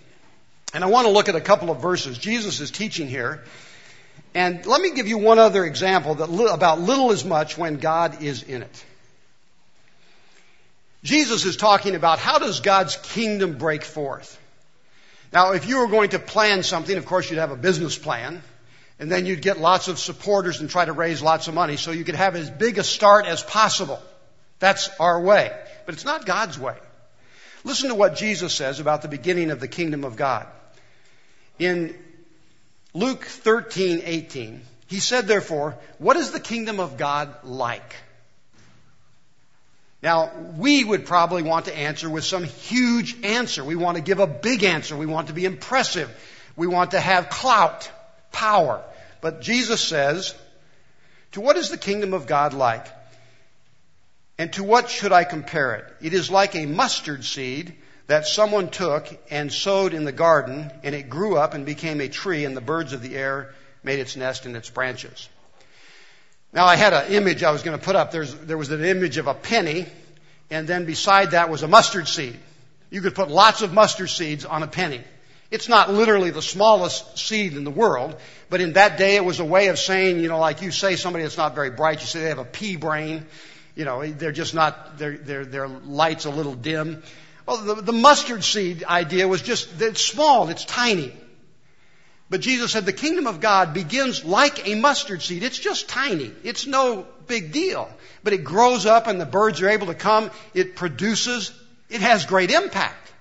And 0.74 0.84
I 0.84 0.88
want 0.88 1.08
to 1.08 1.14
look 1.14 1.30
at 1.30 1.36
a 1.36 1.42
couple 1.42 1.72
of 1.72 1.82
verses. 1.82 2.18
Jesus 2.18 2.60
is 2.60 2.72
teaching 2.72 3.08
here. 3.08 3.44
And 4.36 4.66
let 4.66 4.82
me 4.82 4.92
give 4.92 5.08
you 5.08 5.18
one 5.18 5.40
other 5.40 5.66
example 5.66 6.16
that 6.16 6.30
li- 6.30 6.52
about 6.52 6.80
little 6.80 7.12
as 7.12 7.26
much 7.26 7.58
when 7.58 7.78
God 7.78 8.22
is 8.22 8.44
in 8.44 8.62
it. 8.62 8.86
Jesus 11.04 11.46
is 11.46 11.58
talking 11.58 11.96
about 11.96 12.20
how 12.20 12.40
does 12.40 12.60
God's 12.60 12.98
kingdom 12.98 13.58
break 13.58 13.84
forth. 13.84 14.38
Now, 15.32 15.54
if 15.54 15.68
you 15.68 15.80
were 15.80 15.88
going 15.88 16.10
to 16.10 16.20
plan 16.20 16.64
something, 16.64 16.96
of 16.98 17.06
course, 17.06 17.30
you'd 17.30 17.40
have 17.40 17.52
a 17.52 17.56
business 17.56 17.98
plan, 17.98 18.44
and 19.00 19.12
then 19.12 19.26
you'd 19.26 19.42
get 19.42 19.60
lots 19.60 19.88
of 19.88 19.98
supporters 19.98 20.60
and 20.60 20.70
try 20.70 20.86
to 20.86 20.94
raise 20.94 21.22
lots 21.22 21.48
of 21.48 21.54
money 21.54 21.78
so 21.78 21.92
you 21.92 22.04
could 22.04 22.16
have 22.16 22.36
as 22.36 22.50
big 22.50 22.78
a 22.78 22.84
start 22.84 23.26
as 23.26 23.42
possible. 23.42 24.02
That's 24.60 24.90
our 25.00 25.22
way. 25.22 25.56
But 25.86 25.96
it's 25.96 26.06
not 26.06 26.26
God's 26.26 26.60
way. 26.60 26.76
Listen 27.64 27.90
to 27.90 27.96
what 27.96 28.16
Jesus 28.16 28.54
says 28.54 28.80
about 28.80 29.02
the 29.02 29.08
beginning 29.08 29.52
of 29.52 29.60
the 29.60 29.68
kingdom 29.68 30.04
of 30.04 30.16
God. 30.16 30.48
In 31.58 31.96
Luke 32.94 33.26
13, 33.26 34.02
18, 34.06 34.62
he 34.88 35.00
said, 35.00 35.28
therefore, 35.28 35.78
what 35.98 36.18
is 36.18 36.32
the 36.32 36.40
kingdom 36.40 36.80
of 36.80 36.98
God 36.98 37.34
like? 37.44 37.96
Now, 40.02 40.32
we 40.58 40.84
would 40.84 41.06
probably 41.06 41.44
want 41.44 41.66
to 41.66 41.78
answer 41.78 42.10
with 42.10 42.24
some 42.24 42.46
huge 42.46 43.24
answer. 43.26 43.64
We 43.64 43.76
want 43.76 43.98
to 43.98 44.04
give 44.04 44.20
a 44.20 44.28
big 44.28 44.64
answer. 44.64 44.96
We 44.96 45.06
want 45.06 45.28
to 45.28 45.34
be 45.34 45.44
impressive. 45.44 46.10
We 46.56 46.68
want 46.68 46.92
to 46.92 47.00
have 47.00 47.30
clout, 47.30 47.92
power. 48.32 48.82
But 49.20 49.42
Jesus 49.42 49.82
says, 49.82 50.34
to 51.34 51.42
what 51.42 51.58
is 51.58 51.70
the 51.70 51.78
kingdom 51.78 52.14
of 52.14 52.28
God 52.28 52.54
like? 52.54 52.88
And 54.40 54.54
to 54.54 54.64
what 54.64 54.90
should 54.90 55.12
I 55.12 55.26
compare 55.26 55.76
it? 55.76 55.86
It 56.02 56.14
is 56.14 56.32
like 56.32 56.56
a 56.56 56.66
mustard 56.66 57.26
seed 57.26 57.76
that 58.08 58.26
someone 58.26 58.70
took 58.70 59.06
and 59.30 59.52
sowed 59.52 59.94
in 59.94 60.06
the 60.06 60.14
garden, 60.14 60.72
and 60.82 60.96
it 60.96 61.10
grew 61.10 61.36
up 61.36 61.54
and 61.54 61.66
became 61.66 62.00
a 62.00 62.08
tree, 62.08 62.46
and 62.46 62.56
the 62.56 62.62
birds 62.62 62.94
of 62.94 63.02
the 63.02 63.18
air 63.18 63.54
made 63.84 64.00
its 64.00 64.16
nest 64.16 64.46
in 64.46 64.56
its 64.56 64.70
branches. 64.70 65.28
Now 66.54 66.66
I 66.66 66.78
had 66.78 66.94
an 66.94 67.12
image 67.12 67.44
I 67.44 67.52
was 67.52 67.64
going 67.64 67.78
to 67.78 67.84
put 67.84 67.98
up. 67.98 68.12
There's, 68.12 68.34
there 68.34 68.58
was 68.58 68.72
an 68.72 68.84
image 68.84 69.18
of 69.18 69.28
a 69.28 69.34
penny, 69.34 69.88
and 70.50 70.66
then 70.68 70.86
beside 70.86 71.32
that 71.32 71.50
was 71.50 71.62
a 71.62 71.68
mustard 71.68 72.08
seed. 72.08 72.40
You 72.90 73.02
could 73.02 73.16
put 73.16 73.30
lots 73.30 73.62
of 73.62 73.74
mustard 73.74 74.10
seeds 74.10 74.46
on 74.46 74.64
a 74.64 74.68
penny. 74.68 75.04
It's 75.52 75.68
not 75.68 75.92
literally 75.92 76.30
the 76.30 76.42
smallest 76.42 77.20
seed 77.20 77.58
in 77.58 77.66
the 77.66 77.72
world, 77.72 78.16
but 78.50 78.62
in 78.62 78.74
that 78.74 78.98
day 78.98 79.18
it 79.18 79.26
was 79.26 79.42
a 79.42 79.46
way 79.46 79.68
of 79.68 79.78
saying, 79.78 80.22
you 80.22 80.30
know, 80.30 80.40
like 80.40 80.62
you 80.62 80.72
say 80.72 80.96
somebody 80.96 81.24
that's 81.24 81.38
not 81.38 81.56
very 81.56 81.72
bright, 81.72 82.00
you 82.00 82.08
say 82.08 82.22
they 82.22 82.30
have 82.30 82.40
a 82.40 82.46
pea 82.46 82.78
brain. 82.78 83.26
You 83.80 83.86
know, 83.86 84.06
they're 84.06 84.34
just 84.34 84.54
not, 84.54 84.98
their, 84.98 85.16
their, 85.16 85.46
their 85.46 85.68
light's 85.70 86.26
a 86.26 86.30
little 86.30 86.54
dim. 86.54 87.02
Well, 87.46 87.60
the, 87.60 87.76
the 87.76 87.94
mustard 87.94 88.44
seed 88.44 88.84
idea 88.84 89.26
was 89.26 89.42
just, 89.42 89.82
it's 89.82 90.02
small, 90.02 90.50
it's 90.50 90.66
tiny. 90.66 91.14
But 92.30 92.42
Jesus 92.42 92.74
said 92.74 92.86
the 92.86 92.92
kingdom 92.92 93.26
of 93.26 93.40
God 93.40 93.74
begins 93.74 94.26
like 94.26 94.68
a 94.68 94.76
mustard 94.76 95.22
seed. 95.22 95.44
It's 95.44 95.58
just 95.58 95.88
tiny. 95.88 96.34
It's 96.44 96.68
no 96.68 97.08
big 97.26 97.54
deal. 97.54 97.90
But 98.22 98.34
it 98.34 98.44
grows 98.44 98.86
up 98.86 99.08
and 99.08 99.20
the 99.20 99.26
birds 99.26 99.62
are 99.62 99.70
able 99.70 99.88
to 99.88 99.96
come. 99.96 100.30
It 100.54 100.76
produces. 100.76 101.54
It 101.90 102.02
has 102.02 102.26
great 102.26 102.52
impact. 102.52 103.14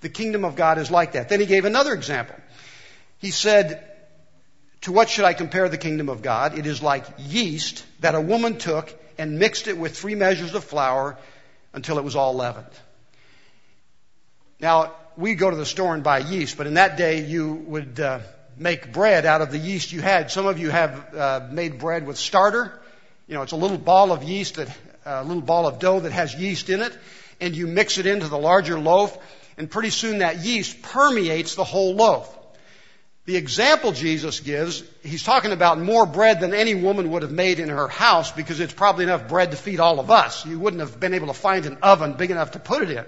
The 0.00 0.10
kingdom 0.10 0.44
of 0.44 0.54
God 0.54 0.78
is 0.78 0.92
like 0.92 1.14
that. 1.14 1.28
Then 1.28 1.40
he 1.40 1.46
gave 1.46 1.64
another 1.64 1.92
example. 1.92 2.36
He 3.18 3.32
said, 3.32 3.84
to 4.82 4.92
what 4.92 5.08
should 5.08 5.24
I 5.24 5.32
compare 5.32 5.68
the 5.68 5.76
kingdom 5.76 6.08
of 6.08 6.22
God? 6.22 6.56
It 6.56 6.66
is 6.66 6.80
like 6.80 7.04
yeast 7.18 7.84
that 7.98 8.14
a 8.14 8.20
woman 8.20 8.58
took 8.58 8.96
and 9.18 9.38
mixed 9.38 9.66
it 9.66 9.76
with 9.76 9.98
three 9.98 10.14
measures 10.14 10.54
of 10.54 10.64
flour 10.64 11.18
until 11.74 11.98
it 11.98 12.04
was 12.04 12.16
all 12.16 12.34
leavened. 12.34 12.66
Now, 14.60 14.94
we 15.16 15.34
go 15.34 15.50
to 15.50 15.56
the 15.56 15.66
store 15.66 15.94
and 15.94 16.02
buy 16.02 16.18
yeast, 16.18 16.56
but 16.56 16.66
in 16.66 16.74
that 16.74 16.96
day 16.96 17.24
you 17.24 17.52
would 17.52 17.98
uh, 17.98 18.20
make 18.56 18.92
bread 18.92 19.26
out 19.26 19.42
of 19.42 19.50
the 19.50 19.58
yeast 19.58 19.92
you 19.92 20.00
had. 20.00 20.30
Some 20.30 20.46
of 20.46 20.58
you 20.58 20.70
have 20.70 21.14
uh, 21.14 21.48
made 21.50 21.78
bread 21.78 22.06
with 22.06 22.16
starter. 22.16 22.80
You 23.26 23.34
know, 23.34 23.42
it's 23.42 23.52
a 23.52 23.56
little 23.56 23.78
ball 23.78 24.12
of 24.12 24.22
yeast 24.22 24.54
that, 24.54 24.74
a 25.04 25.24
little 25.24 25.42
ball 25.42 25.66
of 25.66 25.80
dough 25.80 26.00
that 26.00 26.12
has 26.12 26.34
yeast 26.34 26.70
in 26.70 26.80
it, 26.80 26.96
and 27.40 27.54
you 27.56 27.66
mix 27.66 27.98
it 27.98 28.06
into 28.06 28.28
the 28.28 28.38
larger 28.38 28.78
loaf, 28.78 29.16
and 29.56 29.70
pretty 29.70 29.90
soon 29.90 30.18
that 30.18 30.38
yeast 30.38 30.82
permeates 30.82 31.56
the 31.56 31.64
whole 31.64 31.94
loaf. 31.94 32.37
The 33.28 33.36
example 33.36 33.92
Jesus 33.92 34.40
gives, 34.40 34.82
he's 35.02 35.22
talking 35.22 35.52
about 35.52 35.78
more 35.78 36.06
bread 36.06 36.40
than 36.40 36.54
any 36.54 36.74
woman 36.74 37.10
would 37.10 37.20
have 37.20 37.30
made 37.30 37.60
in 37.60 37.68
her 37.68 37.86
house 37.86 38.32
because 38.32 38.58
it's 38.58 38.72
probably 38.72 39.04
enough 39.04 39.28
bread 39.28 39.50
to 39.50 39.56
feed 39.58 39.80
all 39.80 40.00
of 40.00 40.10
us. 40.10 40.46
You 40.46 40.58
wouldn't 40.58 40.80
have 40.80 40.98
been 40.98 41.12
able 41.12 41.26
to 41.26 41.34
find 41.34 41.66
an 41.66 41.76
oven 41.82 42.14
big 42.14 42.30
enough 42.30 42.52
to 42.52 42.58
put 42.58 42.84
it 42.84 42.90
in. 42.90 43.04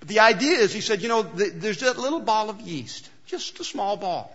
But 0.00 0.08
the 0.08 0.20
idea 0.20 0.58
is, 0.58 0.74
he 0.74 0.82
said, 0.82 1.00
you 1.00 1.08
know, 1.08 1.22
there's 1.22 1.80
that 1.80 1.96
little 1.96 2.20
ball 2.20 2.50
of 2.50 2.60
yeast, 2.60 3.08
just 3.24 3.58
a 3.58 3.64
small 3.64 3.96
ball 3.96 4.30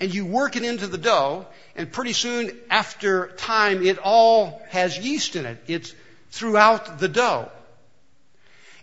and 0.00 0.12
you 0.12 0.26
work 0.26 0.56
it 0.56 0.64
into 0.64 0.86
the 0.86 0.98
dough, 0.98 1.46
and 1.76 1.90
pretty 1.90 2.12
soon 2.12 2.50
after 2.68 3.28
time, 3.36 3.86
it 3.86 3.98
all 3.98 4.60
has 4.68 4.98
yeast 4.98 5.36
in 5.36 5.46
it. 5.46 5.62
It's 5.68 5.94
throughout 6.30 6.98
the 6.98 7.08
dough. 7.08 7.50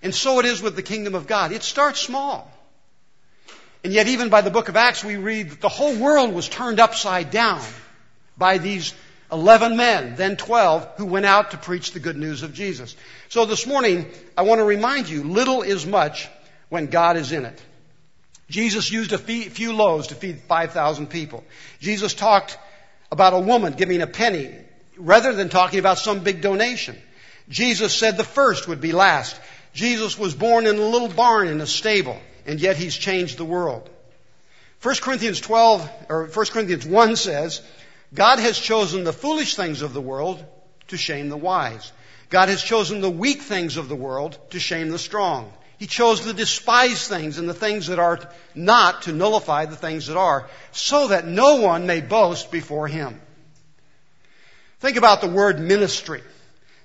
And 0.02 0.16
so 0.16 0.40
it 0.40 0.46
is 0.46 0.62
with 0.62 0.76
the 0.76 0.82
kingdom 0.82 1.14
of 1.14 1.28
God. 1.28 1.52
It 1.52 1.62
starts 1.62 2.00
small. 2.00 2.50
And 3.84 3.92
yet 3.92 4.08
even 4.08 4.30
by 4.30 4.42
the 4.42 4.50
book 4.50 4.70
of 4.70 4.78
Acts, 4.78 5.04
we 5.04 5.18
read 5.18 5.50
that 5.50 5.62
the 5.62 5.70
whole 5.70 5.96
world 5.96 6.34
was 6.34 6.48
turned 6.48 6.80
upside 6.80 7.32
down 7.32 7.62
by 8.38 8.58
these 8.58 8.94
11 9.32 9.76
men, 9.76 10.16
then 10.16 10.38
12, 10.38 10.94
who 10.98 11.06
went 11.06 11.26
out 11.26 11.52
to 11.52 11.58
preach 11.58 11.92
the 11.92 12.00
good 12.00 12.16
news 12.16 12.44
of 12.44 12.54
Jesus. 12.54 12.96
So 13.30 13.46
this 13.46 13.68
morning, 13.68 14.06
I 14.38 14.44
want 14.44 14.60
to 14.60 14.66
remind 14.66 15.10
you, 15.10 15.24
little 15.24 15.64
is 15.64 15.86
much 15.86 16.30
when 16.70 16.88
God 16.88 17.18
is 17.18 17.32
in 17.32 17.46
it. 17.46 17.62
Jesus 18.50 18.92
used 18.92 19.12
a 19.12 19.18
few 19.18 19.74
loaves 19.74 20.08
to 20.08 20.16
feed 20.16 20.42
5,000 20.42 21.08
people. 21.08 21.44
Jesus 21.80 22.14
talked 22.14 22.58
about 23.12 23.34
a 23.34 23.40
woman 23.40 23.74
giving 23.74 24.02
a 24.02 24.08
penny 24.08 24.54
rather 24.98 25.34
than 25.34 25.50
talking 25.50 25.80
about 25.80 25.98
some 25.98 26.20
big 26.20 26.42
donation. 26.42 26.96
Jesus 27.50 27.94
said 27.94 28.16
the 28.16 28.24
first 28.24 28.68
would 28.68 28.82
be 28.82 28.92
last. 28.92 29.40
Jesus 29.74 30.18
was 30.18 30.36
born 30.36 30.68
in 30.68 30.78
a 30.78 30.86
little 30.86 31.10
barn 31.10 31.48
in 31.48 31.60
a 31.62 31.68
stable. 31.68 32.20
And 32.46 32.60
yet 32.60 32.78
He's 32.78 32.96
changed 32.96 33.38
the 33.38 33.46
world. 33.46 33.90
1 34.82 34.96
Corinthians 35.02 35.40
12, 35.40 35.90
or 36.10 36.26
1 36.26 36.46
Corinthians 36.48 36.86
1 36.86 37.16
says, 37.16 37.62
God 38.14 38.40
has 38.40 38.60
chosen 38.60 39.04
the 39.04 39.14
foolish 39.14 39.56
things 39.56 39.82
of 39.82 39.94
the 39.94 40.02
world 40.02 40.44
to 40.90 40.98
shame 40.98 41.30
the 41.30 41.38
wise. 41.38 41.92
God 42.30 42.50
has 42.50 42.62
chosen 42.62 43.00
the 43.00 43.10
weak 43.10 43.42
things 43.42 43.78
of 43.78 43.88
the 43.88 43.96
world 43.96 44.38
to 44.50 44.60
shame 44.60 44.90
the 44.90 45.00
strong. 45.00 45.54
He 45.78 45.88
chose 45.88 46.24
the 46.24 46.34
despised 46.34 47.08
things 47.10 47.38
and 47.38 47.48
the 47.48 47.54
things 47.54 47.88
that 47.88 48.00
are 48.00 48.20
not 48.56 49.04
to 49.04 49.12
nullify 49.12 49.66
the 49.66 49.76
things 49.76 50.08
that 50.08 50.18
are, 50.18 50.48
so 50.72 51.10
that 51.10 51.28
no 51.28 51.62
one 51.62 51.88
may 51.88 52.02
boast 52.02 52.52
before 52.52 52.88
Him. 52.88 53.20
Think 54.80 54.98
about 54.98 55.22
the 55.22 55.28
word 55.28 55.60
ministry. 55.60 56.22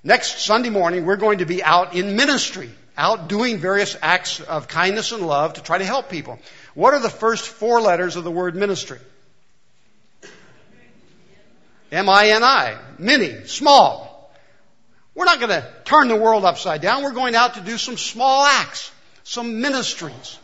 Next 0.03 0.39
Sunday 0.39 0.69
morning, 0.69 1.05
we're 1.05 1.17
going 1.17 1.39
to 1.39 1.45
be 1.45 1.63
out 1.63 1.95
in 1.95 2.15
ministry, 2.15 2.69
out 2.99 3.29
doing 3.29 3.57
various 3.57 3.95
acts 4.01 4.41
of 4.41 4.67
kindness 4.67 5.13
and 5.13 5.25
love 5.25 5.53
to 5.53 5.63
try 5.63 5.77
to 5.77 5.85
help 5.85 6.09
people. 6.09 6.37
What 6.75 6.93
are 6.93 6.99
the 6.99 7.09
first 7.09 7.47
four 7.47 7.79
letters 7.81 8.17
of 8.17 8.25
the 8.25 8.31
word 8.31 8.55
ministry? 8.55 8.99
M-I-N-I. 11.91 12.77
Mini. 12.99 13.45
Small. 13.47 14.31
We're 15.15 15.25
not 15.25 15.39
going 15.39 15.49
to 15.49 15.73
turn 15.85 16.09
the 16.09 16.15
world 16.17 16.43
upside 16.45 16.81
down. 16.81 17.03
We're 17.03 17.13
going 17.13 17.35
out 17.35 17.55
to 17.55 17.61
do 17.61 17.77
some 17.77 17.97
small 17.97 18.43
acts, 18.43 18.91
some 19.23 19.61
ministries. 19.61 20.37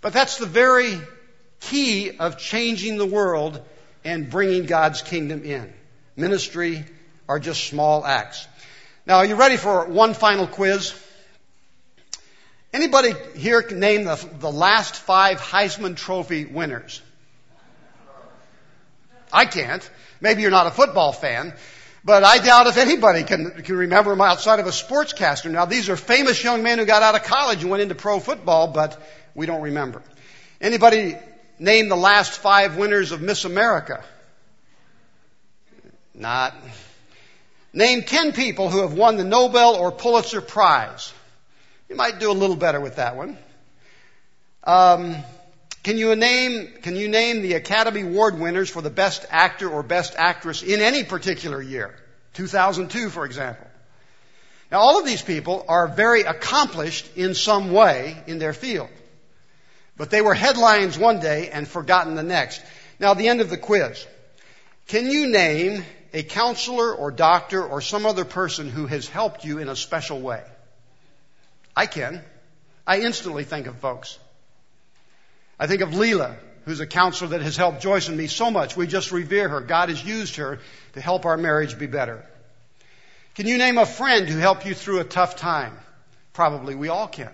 But 0.00 0.12
that's 0.12 0.38
the 0.38 0.46
very 0.46 0.98
key 1.60 2.16
of 2.18 2.38
changing 2.38 2.98
the 2.98 3.06
world 3.06 3.60
and 4.04 4.30
bringing 4.30 4.66
God's 4.66 5.02
kingdom 5.02 5.44
in. 5.44 5.72
Ministry 6.14 6.84
are 7.28 7.40
just 7.40 7.64
small 7.64 8.06
acts. 8.06 8.46
Now, 9.06 9.16
are 9.16 9.26
you 9.26 9.34
ready 9.34 9.56
for 9.56 9.86
one 9.86 10.14
final 10.14 10.46
quiz? 10.46 10.94
Anybody 12.76 13.14
here 13.34 13.62
can 13.62 13.80
name 13.80 14.04
the, 14.04 14.16
the 14.38 14.52
last 14.52 14.96
five 14.96 15.40
Heisman 15.40 15.96
Trophy 15.96 16.44
winners? 16.44 17.00
I 19.32 19.46
can't. 19.46 19.88
Maybe 20.20 20.42
you're 20.42 20.50
not 20.50 20.66
a 20.66 20.70
football 20.70 21.12
fan, 21.12 21.54
but 22.04 22.22
I 22.22 22.36
doubt 22.36 22.66
if 22.66 22.76
anybody 22.76 23.22
can, 23.22 23.62
can 23.62 23.78
remember 23.78 24.10
them 24.10 24.20
outside 24.20 24.60
of 24.60 24.66
a 24.66 24.72
sportscaster. 24.72 25.50
Now, 25.50 25.64
these 25.64 25.88
are 25.88 25.96
famous 25.96 26.44
young 26.44 26.62
men 26.62 26.76
who 26.76 26.84
got 26.84 27.02
out 27.02 27.14
of 27.14 27.22
college 27.22 27.62
and 27.62 27.70
went 27.70 27.82
into 27.82 27.94
pro 27.94 28.20
football, 28.20 28.68
but 28.68 29.00
we 29.34 29.46
don't 29.46 29.62
remember. 29.62 30.02
Anybody 30.60 31.16
name 31.58 31.88
the 31.88 31.96
last 31.96 32.32
five 32.32 32.76
winners 32.76 33.10
of 33.10 33.22
Miss 33.22 33.46
America? 33.46 34.04
Not. 36.14 36.54
Name 37.72 38.02
ten 38.02 38.34
people 38.34 38.68
who 38.68 38.82
have 38.82 38.92
won 38.92 39.16
the 39.16 39.24
Nobel 39.24 39.76
or 39.76 39.90
Pulitzer 39.92 40.42
Prize. 40.42 41.14
You 41.88 41.96
might 41.96 42.18
do 42.18 42.30
a 42.30 42.34
little 42.34 42.56
better 42.56 42.80
with 42.80 42.96
that 42.96 43.16
one. 43.16 43.38
Um, 44.64 45.16
can 45.84 45.98
you 45.98 46.14
name, 46.16 46.72
can 46.82 46.96
you 46.96 47.08
name 47.08 47.42
the 47.42 47.52
Academy 47.54 48.00
Award 48.00 48.40
winners 48.40 48.68
for 48.68 48.82
the 48.82 48.90
best 48.90 49.24
actor 49.30 49.70
or 49.70 49.84
best 49.84 50.14
actress 50.16 50.64
in 50.64 50.80
any 50.80 51.04
particular 51.04 51.62
year? 51.62 51.94
2002, 52.34 53.08
for 53.08 53.24
example. 53.24 53.66
Now, 54.72 54.80
all 54.80 54.98
of 54.98 55.06
these 55.06 55.22
people 55.22 55.64
are 55.68 55.86
very 55.86 56.22
accomplished 56.22 57.16
in 57.16 57.34
some 57.34 57.70
way 57.70 58.20
in 58.26 58.40
their 58.40 58.52
field. 58.52 58.88
But 59.96 60.10
they 60.10 60.20
were 60.20 60.34
headlines 60.34 60.98
one 60.98 61.20
day 61.20 61.50
and 61.50 61.68
forgotten 61.68 62.16
the 62.16 62.24
next. 62.24 62.60
Now, 62.98 63.14
the 63.14 63.28
end 63.28 63.40
of 63.40 63.48
the 63.48 63.56
quiz. 63.56 64.04
Can 64.88 65.08
you 65.08 65.28
name 65.28 65.84
a 66.12 66.24
counselor 66.24 66.92
or 66.92 67.12
doctor 67.12 67.64
or 67.64 67.80
some 67.80 68.06
other 68.06 68.24
person 68.24 68.68
who 68.68 68.86
has 68.86 69.08
helped 69.08 69.44
you 69.44 69.58
in 69.58 69.68
a 69.68 69.76
special 69.76 70.20
way? 70.20 70.42
I 71.76 71.86
can. 71.86 72.22
I 72.86 73.00
instantly 73.00 73.44
think 73.44 73.66
of 73.66 73.76
folks. 73.76 74.18
I 75.58 75.66
think 75.66 75.82
of 75.82 75.90
Leela, 75.90 76.36
who's 76.64 76.80
a 76.80 76.86
counselor 76.86 77.30
that 77.30 77.42
has 77.42 77.56
helped 77.56 77.82
Joyce 77.82 78.08
and 78.08 78.16
me 78.16 78.26
so 78.26 78.50
much. 78.50 78.76
We 78.76 78.86
just 78.86 79.12
revere 79.12 79.48
her. 79.48 79.60
God 79.60 79.90
has 79.90 80.02
used 80.02 80.36
her 80.36 80.58
to 80.94 81.00
help 81.00 81.26
our 81.26 81.36
marriage 81.36 81.78
be 81.78 81.86
better. 81.86 82.24
Can 83.34 83.46
you 83.46 83.58
name 83.58 83.76
a 83.76 83.84
friend 83.84 84.26
who 84.26 84.38
helped 84.38 84.64
you 84.64 84.74
through 84.74 85.00
a 85.00 85.04
tough 85.04 85.36
time? 85.36 85.76
Probably 86.32 86.74
we 86.74 86.88
all 86.88 87.06
can. 87.06 87.30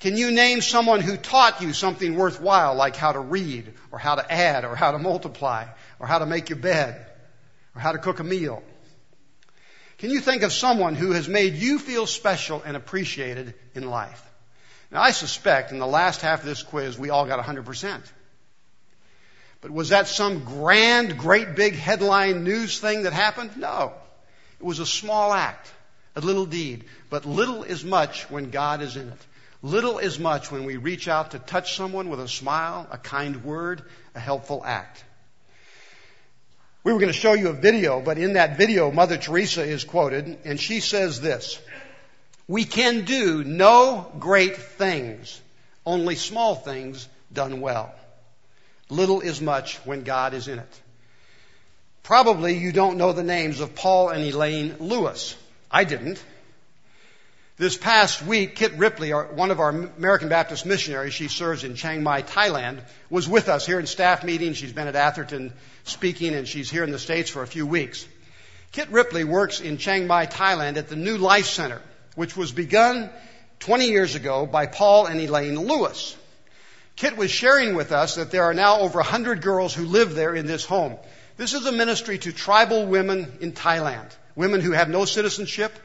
Can 0.00 0.16
you 0.16 0.30
name 0.30 0.60
someone 0.60 1.00
who 1.00 1.16
taught 1.16 1.62
you 1.62 1.72
something 1.72 2.16
worthwhile, 2.16 2.74
like 2.74 2.96
how 2.96 3.12
to 3.12 3.20
read, 3.20 3.72
or 3.90 3.98
how 3.98 4.14
to 4.14 4.32
add, 4.32 4.64
or 4.64 4.76
how 4.76 4.92
to 4.92 4.98
multiply, 4.98 5.66
or 5.98 6.06
how 6.06 6.18
to 6.18 6.26
make 6.26 6.50
your 6.50 6.58
bed, 6.58 7.06
or 7.74 7.80
how 7.80 7.92
to 7.92 7.98
cook 7.98 8.20
a 8.20 8.24
meal? 8.24 8.62
Can 9.98 10.10
you 10.10 10.20
think 10.20 10.42
of 10.42 10.52
someone 10.52 10.94
who 10.94 11.12
has 11.12 11.28
made 11.28 11.54
you 11.54 11.78
feel 11.78 12.06
special 12.06 12.62
and 12.64 12.76
appreciated 12.76 13.54
in 13.74 13.88
life? 13.88 14.22
Now, 14.90 15.02
I 15.02 15.10
suspect 15.10 15.72
in 15.72 15.78
the 15.78 15.86
last 15.86 16.20
half 16.20 16.40
of 16.40 16.46
this 16.46 16.62
quiz, 16.62 16.98
we 16.98 17.10
all 17.10 17.26
got 17.26 17.44
100%. 17.44 18.00
But 19.60 19.70
was 19.70 19.88
that 19.88 20.06
some 20.06 20.44
grand, 20.44 21.18
great 21.18 21.56
big 21.56 21.74
headline 21.74 22.44
news 22.44 22.78
thing 22.78 23.02
that 23.04 23.12
happened? 23.12 23.56
No. 23.56 23.94
It 24.60 24.64
was 24.64 24.78
a 24.78 24.86
small 24.86 25.32
act, 25.32 25.72
a 26.14 26.20
little 26.20 26.46
deed. 26.46 26.84
But 27.10 27.24
little 27.24 27.62
is 27.62 27.84
much 27.84 28.30
when 28.30 28.50
God 28.50 28.82
is 28.82 28.96
in 28.96 29.08
it. 29.08 29.26
Little 29.62 29.98
is 29.98 30.18
much 30.18 30.52
when 30.52 30.64
we 30.64 30.76
reach 30.76 31.08
out 31.08 31.30
to 31.30 31.38
touch 31.38 31.74
someone 31.74 32.10
with 32.10 32.20
a 32.20 32.28
smile, 32.28 32.86
a 32.90 32.98
kind 32.98 33.42
word, 33.42 33.82
a 34.14 34.20
helpful 34.20 34.62
act. 34.64 35.02
We 36.86 36.92
were 36.92 37.00
going 37.00 37.12
to 37.12 37.18
show 37.18 37.32
you 37.32 37.48
a 37.48 37.52
video, 37.52 38.00
but 38.00 38.16
in 38.16 38.34
that 38.34 38.56
video, 38.56 38.92
Mother 38.92 39.16
Teresa 39.16 39.64
is 39.64 39.82
quoted, 39.82 40.38
and 40.44 40.60
she 40.60 40.78
says 40.78 41.20
this. 41.20 41.60
We 42.46 42.62
can 42.62 43.04
do 43.04 43.42
no 43.42 44.06
great 44.20 44.56
things, 44.56 45.40
only 45.84 46.14
small 46.14 46.54
things 46.54 47.08
done 47.32 47.60
well. 47.60 47.92
Little 48.88 49.20
is 49.20 49.40
much 49.40 49.78
when 49.78 50.04
God 50.04 50.32
is 50.32 50.46
in 50.46 50.60
it. 50.60 50.80
Probably 52.04 52.56
you 52.56 52.70
don't 52.70 52.98
know 52.98 53.12
the 53.12 53.24
names 53.24 53.58
of 53.58 53.74
Paul 53.74 54.10
and 54.10 54.22
Elaine 54.22 54.76
Lewis. 54.78 55.34
I 55.68 55.82
didn't. 55.82 56.22
This 57.58 57.76
past 57.76 58.22
week, 58.22 58.56
Kit 58.56 58.74
Ripley, 58.74 59.10
one 59.10 59.50
of 59.50 59.60
our 59.60 59.70
American 59.70 60.28
Baptist 60.28 60.66
missionaries, 60.66 61.14
she 61.14 61.28
serves 61.28 61.64
in 61.64 61.74
Chiang 61.74 62.02
Mai, 62.02 62.22
Thailand, 62.22 62.80
was 63.08 63.26
with 63.28 63.48
us 63.48 63.64
here 63.64 63.80
in 63.80 63.86
staff 63.86 64.24
meeting. 64.24 64.52
She's 64.52 64.74
been 64.74 64.88
at 64.88 64.96
Atherton 64.96 65.52
speaking, 65.84 66.34
and 66.34 66.46
she's 66.46 66.70
here 66.70 66.84
in 66.84 66.90
the 66.90 66.98
States 66.98 67.30
for 67.30 67.42
a 67.42 67.46
few 67.46 67.66
weeks. 67.66 68.06
Kit 68.72 68.90
Ripley 68.90 69.24
works 69.24 69.60
in 69.60 69.78
Chiang 69.78 70.06
Mai, 70.06 70.26
Thailand 70.26 70.76
at 70.76 70.88
the 70.88 70.96
New 70.96 71.16
Life 71.16 71.46
Center 71.46 71.80
which 72.16 72.36
was 72.36 72.50
begun 72.50 73.08
20 73.60 73.86
years 73.86 74.16
ago 74.16 74.46
by 74.46 74.66
Paul 74.66 75.06
and 75.06 75.20
Elaine 75.20 75.60
Lewis. 75.60 76.16
Kit 76.96 77.16
was 77.16 77.30
sharing 77.30 77.76
with 77.76 77.92
us 77.92 78.16
that 78.16 78.30
there 78.30 78.44
are 78.44 78.54
now 78.54 78.80
over 78.80 78.98
100 78.98 79.42
girls 79.42 79.74
who 79.74 79.84
live 79.84 80.14
there 80.14 80.34
in 80.34 80.46
this 80.46 80.64
home. 80.64 80.96
This 81.36 81.52
is 81.52 81.66
a 81.66 81.72
ministry 81.72 82.18
to 82.18 82.32
tribal 82.32 82.86
women 82.86 83.30
in 83.40 83.52
Thailand, 83.52 84.10
women 84.34 84.62
who 84.62 84.72
have 84.72 84.88
no 84.88 85.04
citizenship, 85.04 85.78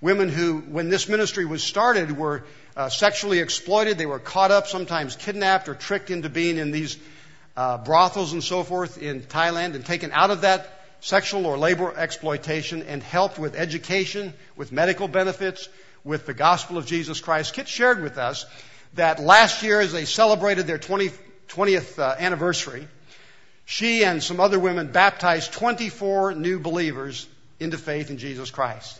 women 0.00 0.28
who, 0.28 0.58
when 0.58 0.88
this 0.88 1.08
ministry 1.08 1.44
was 1.44 1.62
started, 1.62 2.16
were 2.16 2.44
uh, 2.76 2.88
sexually 2.88 3.38
exploited. 3.40 3.98
They 3.98 4.06
were 4.06 4.18
caught 4.18 4.50
up, 4.50 4.66
sometimes 4.66 5.16
kidnapped 5.16 5.68
or 5.68 5.74
tricked 5.74 6.10
into 6.10 6.28
being 6.28 6.56
in 6.56 6.70
these 6.70 6.96
uh, 7.56 7.78
brothels 7.78 8.32
and 8.32 8.42
so 8.42 8.62
forth 8.62 8.98
in 8.98 9.20
Thailand 9.22 9.74
and 9.74 9.84
taken 9.84 10.12
out 10.12 10.30
of 10.30 10.42
that 10.42 10.80
sexual 11.00 11.46
or 11.46 11.58
labor 11.58 11.92
exploitation 11.96 12.82
and 12.82 13.02
helped 13.02 13.38
with 13.38 13.54
education, 13.54 14.32
with 14.56 14.72
medical 14.72 15.08
benefits, 15.08 15.68
with 16.04 16.26
the 16.26 16.34
gospel 16.34 16.78
of 16.78 16.86
Jesus 16.86 17.20
Christ. 17.20 17.54
Kit 17.54 17.68
shared 17.68 18.02
with 18.02 18.18
us 18.18 18.46
that 18.94 19.20
last 19.20 19.62
year 19.62 19.80
as 19.80 19.92
they 19.92 20.04
celebrated 20.04 20.66
their 20.66 20.78
20, 20.78 21.10
20th 21.48 21.98
uh, 21.98 22.16
anniversary, 22.18 22.86
she 23.64 24.04
and 24.04 24.22
some 24.22 24.40
other 24.40 24.58
women 24.58 24.90
baptized 24.90 25.52
24 25.52 26.34
new 26.34 26.58
believers 26.58 27.26
into 27.58 27.78
faith 27.78 28.10
in 28.10 28.18
Jesus 28.18 28.50
Christ. 28.50 28.99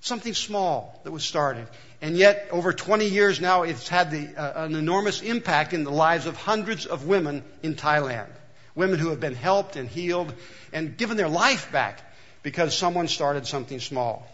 Something 0.00 0.34
small 0.34 0.98
that 1.04 1.12
was 1.12 1.24
started. 1.24 1.66
And 2.00 2.16
yet, 2.16 2.48
over 2.50 2.72
20 2.72 3.06
years 3.06 3.40
now, 3.40 3.62
it's 3.64 3.88
had 3.88 4.10
the, 4.10 4.28
uh, 4.34 4.64
an 4.64 4.74
enormous 4.74 5.20
impact 5.20 5.74
in 5.74 5.84
the 5.84 5.90
lives 5.90 6.26
of 6.26 6.36
hundreds 6.36 6.86
of 6.86 7.06
women 7.06 7.44
in 7.62 7.74
Thailand. 7.74 8.28
Women 8.74 8.98
who 8.98 9.10
have 9.10 9.20
been 9.20 9.34
helped 9.34 9.76
and 9.76 9.88
healed 9.88 10.32
and 10.72 10.96
given 10.96 11.18
their 11.18 11.28
life 11.28 11.70
back 11.70 12.00
because 12.42 12.76
someone 12.76 13.08
started 13.08 13.46
something 13.46 13.80
small. 13.80 14.26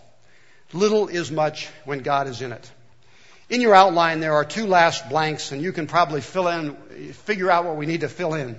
Little 0.72 1.08
is 1.08 1.30
much 1.30 1.68
when 1.84 2.00
God 2.00 2.28
is 2.28 2.42
in 2.42 2.52
it. 2.52 2.70
In 3.48 3.60
your 3.60 3.74
outline, 3.74 4.20
there 4.20 4.34
are 4.34 4.44
two 4.44 4.66
last 4.66 5.08
blanks, 5.08 5.52
and 5.52 5.62
you 5.62 5.72
can 5.72 5.86
probably 5.86 6.20
fill 6.20 6.48
in, 6.48 6.74
figure 7.12 7.50
out 7.50 7.64
what 7.64 7.76
we 7.76 7.86
need 7.86 8.00
to 8.00 8.08
fill 8.08 8.34
in. 8.34 8.58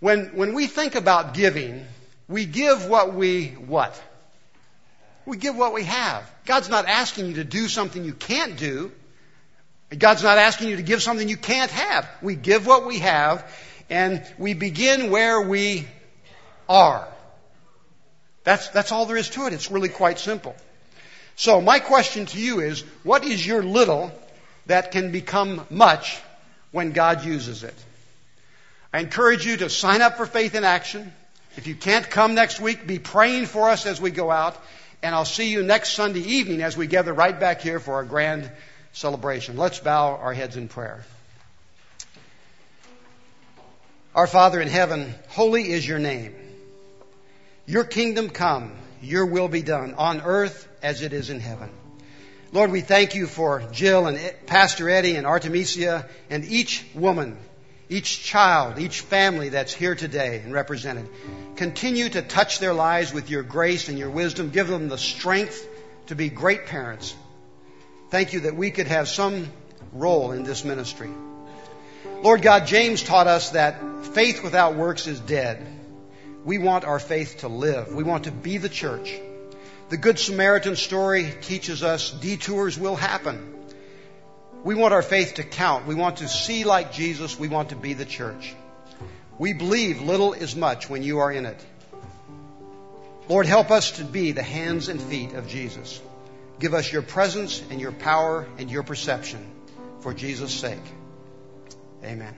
When, 0.00 0.36
when 0.36 0.54
we 0.54 0.66
think 0.66 0.94
about 0.94 1.32
giving, 1.32 1.86
we 2.28 2.44
give 2.44 2.86
what 2.86 3.14
we 3.14 3.48
what? 3.48 4.00
We 5.26 5.36
give 5.36 5.56
what 5.56 5.74
we 5.74 5.84
have. 5.84 6.30
God's 6.44 6.68
not 6.68 6.86
asking 6.86 7.26
you 7.26 7.34
to 7.34 7.44
do 7.44 7.68
something 7.68 8.04
you 8.04 8.14
can't 8.14 8.56
do. 8.56 8.92
God's 9.96 10.22
not 10.22 10.38
asking 10.38 10.68
you 10.68 10.76
to 10.76 10.82
give 10.82 11.02
something 11.02 11.28
you 11.28 11.36
can't 11.36 11.70
have. 11.70 12.08
We 12.22 12.34
give 12.34 12.66
what 12.66 12.86
we 12.86 13.00
have, 13.00 13.44
and 13.90 14.24
we 14.38 14.54
begin 14.54 15.10
where 15.10 15.40
we 15.40 15.86
are. 16.68 17.06
That's, 18.44 18.68
that's 18.68 18.92
all 18.92 19.06
there 19.06 19.16
is 19.16 19.28
to 19.30 19.46
it. 19.46 19.52
It's 19.52 19.70
really 19.70 19.88
quite 19.88 20.18
simple. 20.18 20.54
So 21.34 21.60
my 21.60 21.80
question 21.80 22.26
to 22.26 22.38
you 22.38 22.60
is, 22.60 22.80
what 23.02 23.24
is 23.24 23.46
your 23.46 23.62
little 23.62 24.12
that 24.66 24.92
can 24.92 25.12
become 25.12 25.66
much 25.70 26.20
when 26.72 26.92
God 26.92 27.24
uses 27.24 27.64
it. 27.64 27.74
I 28.92 29.00
encourage 29.00 29.46
you 29.46 29.56
to 29.58 29.70
sign 29.70 30.02
up 30.02 30.16
for 30.16 30.26
Faith 30.26 30.54
in 30.54 30.64
Action. 30.64 31.12
If 31.56 31.66
you 31.66 31.74
can't 31.74 32.08
come 32.08 32.34
next 32.34 32.60
week, 32.60 32.86
be 32.86 32.98
praying 32.98 33.46
for 33.46 33.70
us 33.70 33.86
as 33.86 34.00
we 34.00 34.10
go 34.10 34.30
out. 34.30 34.56
And 35.06 35.14
I'll 35.14 35.24
see 35.24 35.52
you 35.52 35.62
next 35.62 35.92
Sunday 35.92 36.18
evening 36.18 36.62
as 36.62 36.76
we 36.76 36.88
gather 36.88 37.12
right 37.12 37.38
back 37.38 37.60
here 37.60 37.78
for 37.78 37.94
our 37.94 38.04
grand 38.04 38.50
celebration. 38.92 39.56
Let's 39.56 39.78
bow 39.78 40.16
our 40.16 40.34
heads 40.34 40.56
in 40.56 40.66
prayer. 40.66 41.04
Our 44.16 44.26
Father 44.26 44.60
in 44.60 44.66
heaven, 44.66 45.14
holy 45.28 45.70
is 45.70 45.86
your 45.86 46.00
name. 46.00 46.34
Your 47.66 47.84
kingdom 47.84 48.30
come, 48.30 48.72
your 49.00 49.26
will 49.26 49.46
be 49.46 49.62
done 49.62 49.94
on 49.94 50.22
earth 50.22 50.66
as 50.82 51.02
it 51.02 51.12
is 51.12 51.30
in 51.30 51.38
heaven. 51.38 51.70
Lord, 52.50 52.72
we 52.72 52.80
thank 52.80 53.14
you 53.14 53.28
for 53.28 53.62
Jill 53.70 54.08
and 54.08 54.18
Pastor 54.46 54.90
Eddie 54.90 55.14
and 55.14 55.24
Artemisia 55.24 56.08
and 56.30 56.44
each 56.44 56.84
woman, 56.96 57.38
each 57.88 58.24
child, 58.24 58.78
each 58.78 59.00
family 59.00 59.50
that's 59.50 59.72
here 59.72 59.94
today 59.94 60.40
and 60.44 60.52
represented. 60.52 61.08
Continue 61.56 62.08
to 62.08 62.22
touch 62.22 62.58
their 62.58 62.74
lives 62.74 63.12
with 63.12 63.30
your 63.30 63.42
grace 63.42 63.88
and 63.88 63.98
your 63.98 64.10
wisdom. 64.10 64.50
Give 64.50 64.66
them 64.66 64.88
the 64.88 64.98
strength 64.98 65.68
to 66.06 66.14
be 66.14 66.28
great 66.28 66.66
parents. 66.66 67.14
Thank 68.10 68.32
you 68.32 68.40
that 68.40 68.56
we 68.56 68.70
could 68.70 68.88
have 68.88 69.08
some 69.08 69.50
role 69.92 70.32
in 70.32 70.42
this 70.42 70.64
ministry. 70.64 71.10
Lord 72.22 72.42
God, 72.42 72.66
James 72.66 73.02
taught 73.02 73.26
us 73.26 73.50
that 73.50 74.06
faith 74.06 74.42
without 74.42 74.74
works 74.74 75.06
is 75.06 75.20
dead. 75.20 75.64
We 76.44 76.58
want 76.58 76.84
our 76.84 76.98
faith 76.98 77.38
to 77.38 77.48
live. 77.48 77.92
We 77.92 78.04
want 78.04 78.24
to 78.24 78.30
be 78.30 78.58
the 78.58 78.68
church. 78.68 79.12
The 79.88 79.96
Good 79.96 80.18
Samaritan 80.18 80.76
story 80.76 81.32
teaches 81.42 81.82
us 81.82 82.10
detours 82.10 82.78
will 82.78 82.96
happen. 82.96 83.55
We 84.66 84.74
want 84.74 84.92
our 84.92 85.02
faith 85.02 85.34
to 85.34 85.44
count. 85.44 85.86
We 85.86 85.94
want 85.94 86.16
to 86.16 86.28
see 86.28 86.64
like 86.64 86.92
Jesus. 86.92 87.38
We 87.38 87.46
want 87.46 87.68
to 87.68 87.76
be 87.76 87.92
the 87.92 88.04
church. 88.04 88.52
We 89.38 89.52
believe 89.52 90.02
little 90.02 90.32
is 90.32 90.56
much 90.56 90.90
when 90.90 91.04
you 91.04 91.20
are 91.20 91.30
in 91.30 91.46
it. 91.46 91.64
Lord, 93.28 93.46
help 93.46 93.70
us 93.70 93.92
to 93.92 94.04
be 94.04 94.32
the 94.32 94.42
hands 94.42 94.88
and 94.88 95.00
feet 95.00 95.34
of 95.34 95.46
Jesus. 95.46 96.00
Give 96.58 96.74
us 96.74 96.92
your 96.92 97.02
presence 97.02 97.62
and 97.70 97.80
your 97.80 97.92
power 97.92 98.44
and 98.58 98.68
your 98.68 98.82
perception 98.82 99.48
for 100.00 100.12
Jesus' 100.12 100.52
sake. 100.52 100.82
Amen. 102.02 102.36